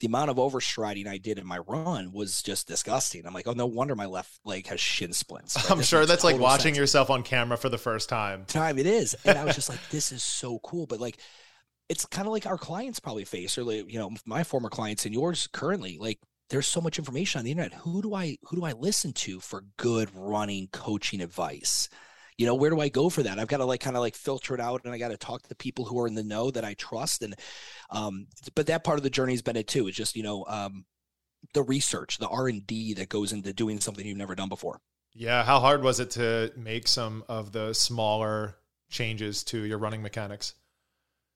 [0.00, 3.26] The amount of overstriding I did in my run was just disgusting.
[3.26, 5.56] I'm like, oh, no wonder my left leg has shin splints.
[5.56, 8.44] Like, I'm sure that's like watching sense yourself on camera for the first time.
[8.44, 11.18] time it is and i was just like this is so cool but like
[11.88, 15.06] it's kind of like our clients probably face, or like, you know, my former clients
[15.06, 15.96] and yours currently.
[15.98, 16.18] Like,
[16.50, 17.74] there's so much information on the internet.
[17.80, 21.88] Who do I who do I listen to for good running coaching advice?
[22.36, 23.38] You know, where do I go for that?
[23.38, 25.42] I've got to like kind of like filter it out, and I got to talk
[25.42, 27.22] to the people who are in the know that I trust.
[27.22, 27.34] And
[27.90, 29.88] um, but that part of the journey has been it too.
[29.88, 30.84] It's just you know um,
[31.54, 34.80] the research, the R and D that goes into doing something you've never done before.
[35.14, 38.56] Yeah, how hard was it to make some of the smaller
[38.88, 40.54] changes to your running mechanics?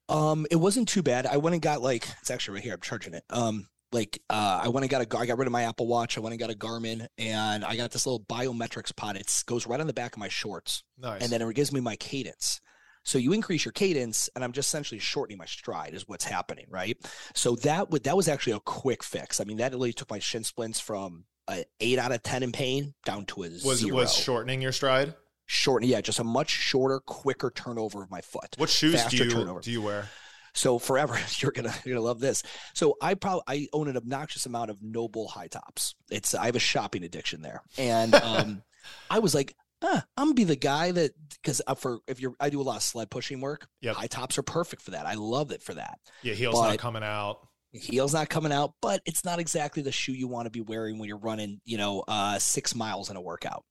[0.08, 1.26] Um, it wasn't too bad.
[1.26, 2.74] I went and got like it's actually right here.
[2.74, 3.24] I'm charging it.
[3.28, 6.16] Um, like uh, I went and got a I got rid of my Apple Watch.
[6.16, 9.16] I went and got a Garmin, and I got this little biometrics pod.
[9.16, 11.22] It goes right on the back of my shorts, nice.
[11.22, 12.60] and then it gives me my cadence.
[13.04, 16.66] So you increase your cadence, and I'm just essentially shortening my stride, is what's happening,
[16.70, 16.96] right?
[17.34, 19.40] So that would that was actually a quick fix.
[19.40, 22.52] I mean, that really took my shin splints from a eight out of ten in
[22.52, 23.96] pain down to a was zero.
[23.96, 25.14] was shortening your stride.
[25.46, 28.54] Shortening, yeah, just a much shorter, quicker turnover of my foot.
[28.56, 29.60] What shoes do you turnover.
[29.60, 30.08] do you wear?
[30.54, 32.42] So forever, you're gonna you're gonna love this.
[32.74, 35.94] So I probably I own an obnoxious amount of NOBULL high tops.
[36.10, 38.62] It's I have a shopping addiction there, and um,
[39.10, 42.50] I was like, ah, I'm gonna be the guy that because for if you're I
[42.50, 43.66] do a lot of sled pushing work.
[43.80, 43.96] Yep.
[43.96, 45.06] high tops are perfect for that.
[45.06, 45.98] I love it for that.
[46.22, 47.48] Yeah, heels But- not coming out.
[47.74, 50.98] Heels not coming out, but it's not exactly the shoe you want to be wearing
[50.98, 53.64] when you're running, you know, uh, six miles in a workout.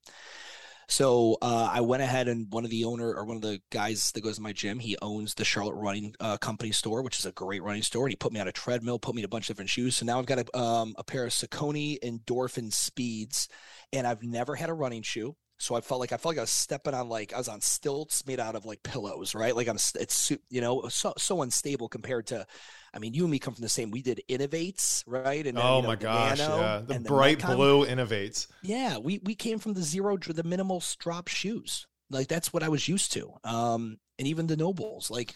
[0.91, 4.11] So uh, I went ahead and one of the owner or one of the guys
[4.11, 7.25] that goes to my gym, he owns the Charlotte Running uh, Company store, which is
[7.25, 8.03] a great running store.
[8.03, 9.95] And he put me on a treadmill, put me in a bunch of different shoes.
[9.95, 13.47] So now I've got a, um, a pair of Saucony Endorphin Speeds,
[13.93, 15.37] and I've never had a running shoe.
[15.61, 17.61] So I felt like I felt like I was stepping on like I was on
[17.61, 19.55] stilts made out of like pillows, right?
[19.55, 22.47] Like I'm it's you know so so unstable compared to,
[22.95, 23.91] I mean you and me come from the same.
[23.91, 25.45] We did Inov-8s, right?
[25.45, 27.55] And then, oh you know, my the gosh, Nano yeah, the bright Metcon.
[27.55, 28.47] blue Inov-8s.
[28.63, 31.85] Yeah, we we came from the zero the minimal drop shoes.
[32.09, 33.31] Like that's what I was used to.
[33.43, 35.11] Um, and even the NOBULLs.
[35.11, 35.35] Like,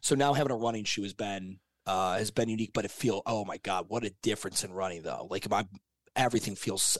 [0.00, 3.20] so now having a running shoe has been uh has been unique, but it feel
[3.26, 5.28] oh my god, what a difference in running though.
[5.30, 5.66] Like my
[6.16, 6.96] everything feels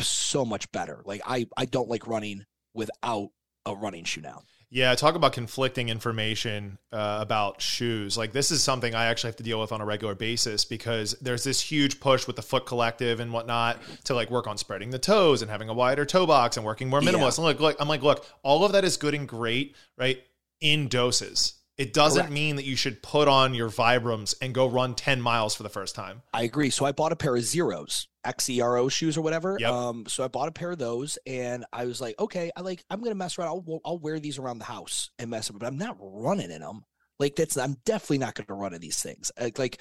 [0.00, 1.02] so much better.
[1.04, 3.30] Like I I don't like running without
[3.66, 4.42] a running shoe now.
[4.70, 8.18] Yeah, talk about conflicting information uh, about shoes.
[8.18, 11.14] Like this is something I actually have to deal with on a regular basis because
[11.20, 14.90] there's this huge push with the Foot Collective and whatnot to like work on spreading
[14.90, 17.38] the toes and having a wider toe box and working more minimalist.
[17.38, 20.20] I'm like, look, I'm like, look, all of that is good and great, right?
[20.60, 21.52] In doses.
[21.76, 22.32] It doesn't Correct.
[22.32, 25.68] mean that you should put on your Vibrams and go run 10 miles for the
[25.68, 26.22] first time.
[26.32, 26.70] I agree.
[26.70, 29.56] So I bought a pair of zeros, XERO shoes or whatever.
[29.58, 29.70] Yep.
[29.70, 32.84] Um, so I bought a pair of those, and I was like, okay, I like,
[32.90, 33.48] I'm gonna mess around.
[33.48, 36.60] I'll, I'll wear these around the house and mess with, but I'm not running in
[36.60, 36.84] them.
[37.18, 39.32] Like that's, I'm definitely not gonna run in these things.
[39.40, 39.80] Like, like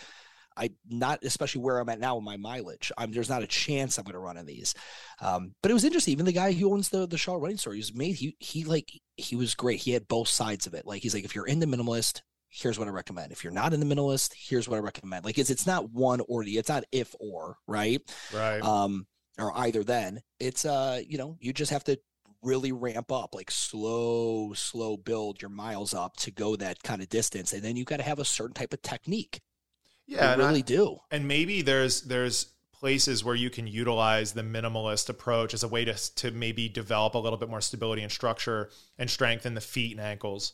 [0.57, 2.91] I not especially where I'm at now in my mileage.
[2.97, 4.73] I'm there's not a chance I'm gonna run in these.
[5.21, 6.11] Um, but it was interesting.
[6.13, 8.15] Even the guy who owns the the Shaw Running Store, he was made.
[8.15, 9.79] He he like he was great.
[9.81, 10.85] He had both sides of it.
[10.85, 13.31] Like he's like, if you're in the minimalist, here's what I recommend.
[13.31, 15.25] If you're not in the minimalist, here's what I recommend.
[15.25, 18.01] Like it's it's not one or the it's not if or right.
[18.33, 18.61] Right.
[18.61, 19.07] Um,
[19.39, 20.21] or either then.
[20.39, 21.99] It's uh, you know, you just have to
[22.41, 27.09] really ramp up, like slow, slow build your miles up to go that kind of
[27.09, 29.41] distance, and then you got to have a certain type of technique.
[30.07, 30.31] yeah.
[30.31, 30.97] I- really do.
[31.11, 32.52] and maybe there's there's
[32.83, 37.13] places where you can utilize the minimalist approach as a way to to maybe develop
[37.13, 40.51] a little bit more stability and structure and strengthen the feet and ankles.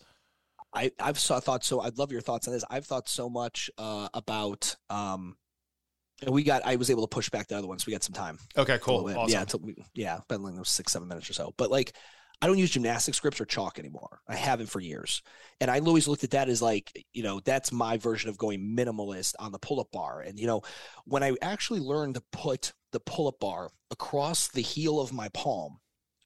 [0.71, 1.81] I I've saw, thought so.
[1.81, 2.63] I'd love your thoughts on this.
[2.69, 5.37] I've thought so much uh, about um,
[6.21, 6.63] and we got.
[6.65, 7.87] I was able to push back the other ones.
[7.87, 8.37] We got some time.
[8.55, 9.17] Okay, cool, bit.
[9.17, 9.31] awesome.
[9.31, 11.55] Yeah, we, yeah, been like those six, seven minutes or so.
[11.57, 11.93] But like,
[12.41, 14.21] I don't use gymnastic scripts or chalk anymore.
[14.27, 15.21] I haven't for years,
[15.59, 18.75] and I always looked at that as like, you know, that's my version of going
[18.77, 20.21] minimalist on the pull-up bar.
[20.21, 20.61] And you know,
[21.05, 25.79] when I actually learned to put the pull-up bar across the heel of my palm,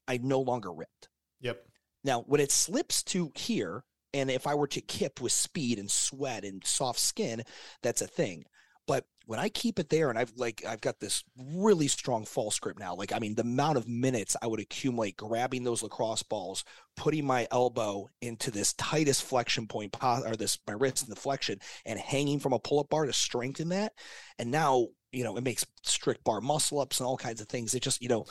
[0.06, 1.08] I no longer ripped.
[1.40, 1.66] Yep.
[2.04, 5.90] Now, when it slips to here, and if I were to kip with speed and
[5.90, 7.42] sweat and soft skin,
[7.82, 8.44] that's a thing.
[8.86, 12.58] But when I keep it there, and I've like I've got this really strong false
[12.58, 12.94] grip now.
[12.94, 16.64] Like I mean, the amount of minutes I would accumulate grabbing those lacrosse balls,
[16.96, 21.58] putting my elbow into this tightest flexion point, or this my wrist in the flexion,
[21.84, 23.92] and hanging from a pull-up bar to strengthen that.
[24.38, 27.74] And now you know it makes strict bar muscle ups and all kinds of things.
[27.74, 28.26] It just you know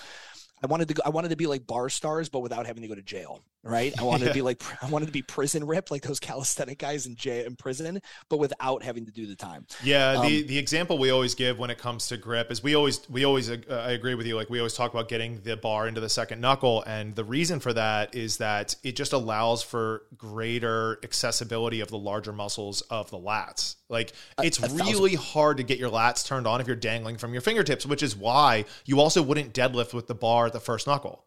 [0.64, 2.88] I wanted to go, I wanted to be like bar stars, but without having to
[2.88, 3.44] go to jail.
[3.66, 3.94] Right.
[3.98, 4.28] I wanted Yeah.
[4.30, 7.46] to be like I wanted to be prison ripped, like those calisthenic guys in jail
[7.46, 9.66] in prison, but without having to do the time.
[9.84, 12.76] Yeah, the, Um, the example we always give when it comes to grip is we
[12.76, 15.56] always we always uh, I agree with you like we always talk about getting the
[15.56, 19.64] bar into the second knuckle and the reason for that is that it just allows
[19.64, 23.76] for greater accessibility of the larger muscles of the lats.
[23.88, 24.12] Like
[24.44, 27.32] it's a thousand- really hard to get your lats turned on if you're dangling from
[27.32, 30.86] your fingertips, which is why you also wouldn't deadlift with the bar at the first
[30.86, 31.24] knuckle.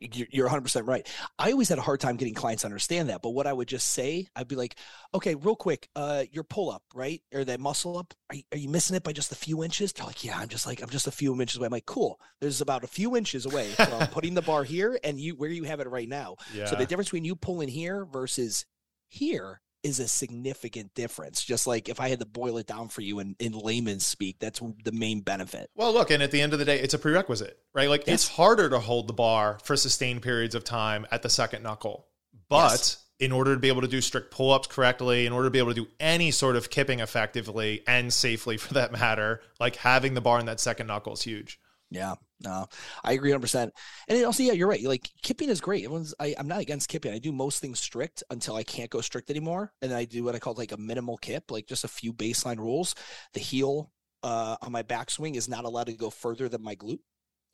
[0.00, 1.06] You're 100% right.
[1.38, 3.22] I always had a hard time getting clients to understand that.
[3.22, 4.76] But what I would just say, I'd be like,
[5.14, 7.22] okay, real quick, uh, your pull up, right?
[7.32, 9.92] Or that muscle up, are you, are you missing it by just a few inches?
[9.92, 11.66] They're like, yeah, I'm just like, I'm just a few inches away.
[11.66, 12.18] I'm like, cool.
[12.40, 15.64] There's about a few inches away from putting the bar here and you where you
[15.64, 16.36] have it right now.
[16.54, 16.66] Yeah.
[16.66, 18.64] So the difference between you pulling here versus
[19.08, 21.44] here is a significant difference.
[21.44, 24.38] Just like if I had to boil it down for you in, in layman's speak,
[24.38, 25.70] that's the main benefit.
[25.74, 27.88] Well, look, and at the end of the day, it's a prerequisite, right?
[27.88, 28.14] Like yes.
[28.14, 32.06] it's harder to hold the bar for sustained periods of time at the second knuckle.
[32.48, 33.04] But yes.
[33.20, 35.58] in order to be able to do strict pull ups correctly, in order to be
[35.58, 40.14] able to do any sort of kipping effectively and safely for that matter, like having
[40.14, 41.60] the bar in that second knuckle is huge.
[41.90, 42.14] Yeah,
[42.44, 42.66] no,
[43.02, 43.72] I agree 100%.
[44.08, 44.82] And also, yeah, you're right.
[44.82, 45.84] Like kipping is great.
[45.84, 47.12] Everyone's, I, I'm not against kipping.
[47.12, 49.72] I do most things strict until I can't go strict anymore.
[49.82, 52.12] And then I do what I call like a minimal kip, like just a few
[52.12, 52.94] baseline rules.
[53.34, 53.90] The heel
[54.22, 57.00] uh, on my backswing is not allowed to go further than my glute.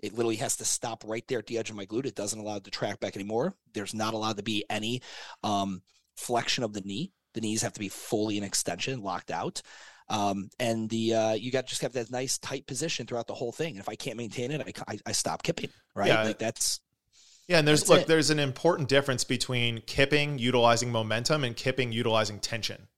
[0.01, 2.05] It literally has to stop right there at the edge of my glute.
[2.05, 3.57] It doesn't allow it to track back anymore.
[3.72, 5.01] There's not allowed to be any
[5.43, 5.80] um,
[6.16, 7.12] flexion of the knee.
[7.32, 9.62] The knees have to be fully in extension, locked out.
[10.09, 13.52] Um, and the uh, you got just have that nice tight position throughout the whole
[13.52, 13.70] thing.
[13.70, 15.70] And if I can't maintain it, I, I, I stop kipping.
[15.94, 16.22] Right, yeah.
[16.22, 16.80] like that's
[17.48, 18.07] yeah, and there's look, it.
[18.07, 22.88] there's an important difference between kipping utilizing momentum and kipping utilizing tension.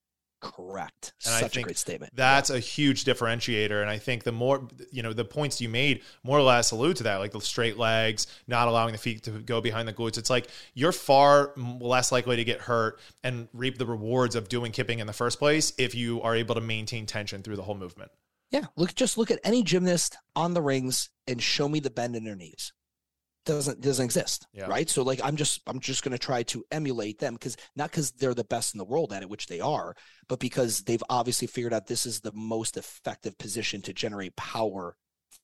[0.41, 1.15] Correct.
[1.25, 2.15] And Such a great statement.
[2.15, 2.57] That's yeah.
[2.57, 3.81] a huge differentiator.
[3.81, 6.97] And I think the more, you know, the points you made more or less allude
[6.99, 10.17] to that, like the straight legs, not allowing the feet to go behind the glutes.
[10.17, 14.71] It's like you're far less likely to get hurt and reap the rewards of doing
[14.71, 17.77] kipping in the first place if you are able to maintain tension through the whole
[17.77, 18.13] movement.
[18.51, 18.67] Yeah.
[18.77, 22.25] Look, just look at any gymnast on the rings and show me the bend in
[22.25, 22.73] their knees
[23.49, 24.67] doesn't doesn't exist yeah.
[24.67, 27.91] right so like i'm just i'm just going to try to emulate them because not
[27.91, 29.97] because they're the best in the world at it which they are
[30.29, 34.97] but because they've obviously figured out this is the most effective position to generate power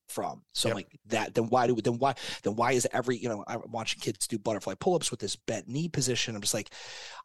[0.09, 0.74] from so yep.
[0.74, 1.80] like that then why do we?
[1.80, 5.18] then why then why is every you know i'm watching kids do butterfly pull-ups with
[5.18, 6.70] this bent knee position i'm just like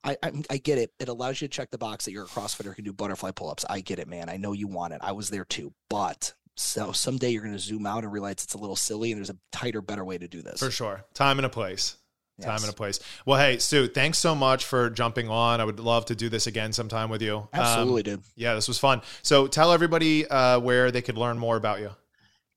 [0.04, 2.28] I, I i, get it it allows you to check the box that you're a
[2.28, 5.02] crossfitter who can do butterfly pull-ups i get it man i know you want it
[5.04, 8.54] i was there too but so someday you're going to zoom out and realize it's
[8.54, 10.60] a little silly, and there's a tighter, better way to do this.
[10.60, 11.96] For sure, time and a place.
[12.38, 12.48] Yes.
[12.48, 13.00] Time and a place.
[13.26, 15.60] Well, hey, Stu, thanks so much for jumping on.
[15.60, 17.50] I would love to do this again sometime with you.
[17.52, 18.26] Absolutely, um, dude.
[18.36, 19.02] Yeah, this was fun.
[19.24, 21.92] So tell everybody uh, where they could learn more about you.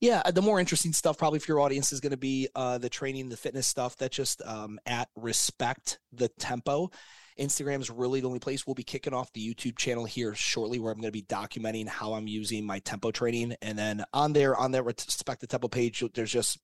[0.01, 2.89] Yeah, the more interesting stuff probably for your audience is going to be uh, the
[2.89, 3.97] training, the fitness stuff.
[3.97, 6.91] That just um, at respect the tempo.
[7.39, 10.79] Instagram is really the only place we'll be kicking off the YouTube channel here shortly,
[10.79, 13.55] where I'm going to be documenting how I'm using my tempo training.
[13.63, 16.59] And then on there, on that respect the tempo page, there's just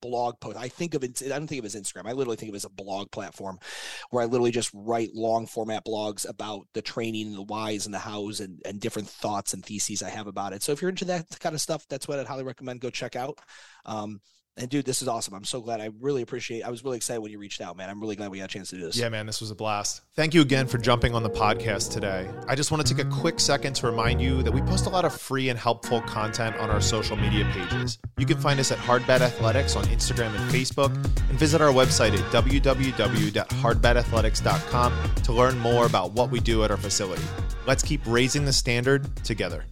[0.00, 0.56] blog post.
[0.56, 2.06] I think of it, I don't think of it as Instagram.
[2.06, 3.58] I literally think of it as a blog platform
[4.10, 7.94] where I literally just write long format blogs about the training and the whys and
[7.94, 10.62] the hows and, and different thoughts and theses I have about it.
[10.62, 12.80] So if you're into that kind of stuff, that's what I'd highly recommend.
[12.80, 13.38] Go check out.
[13.84, 14.20] Um,
[14.56, 15.34] and dude, this is awesome.
[15.34, 15.80] I'm so glad.
[15.80, 16.62] I really appreciate.
[16.62, 17.88] I was really excited when you reached out, man.
[17.88, 18.96] I'm really glad we got a chance to do this.
[18.96, 20.02] Yeah, man, this was a blast.
[20.14, 22.28] Thank you again for jumping on the podcast today.
[22.46, 24.90] I just want to take a quick second to remind you that we post a
[24.90, 27.98] lot of free and helpful content on our social media pages.
[28.18, 32.12] You can find us at Hardbat Athletics on Instagram and Facebook, and visit our website
[32.12, 37.22] at www.hardbatathletics.com to learn more about what we do at our facility.
[37.66, 39.64] Let's keep raising the standard together.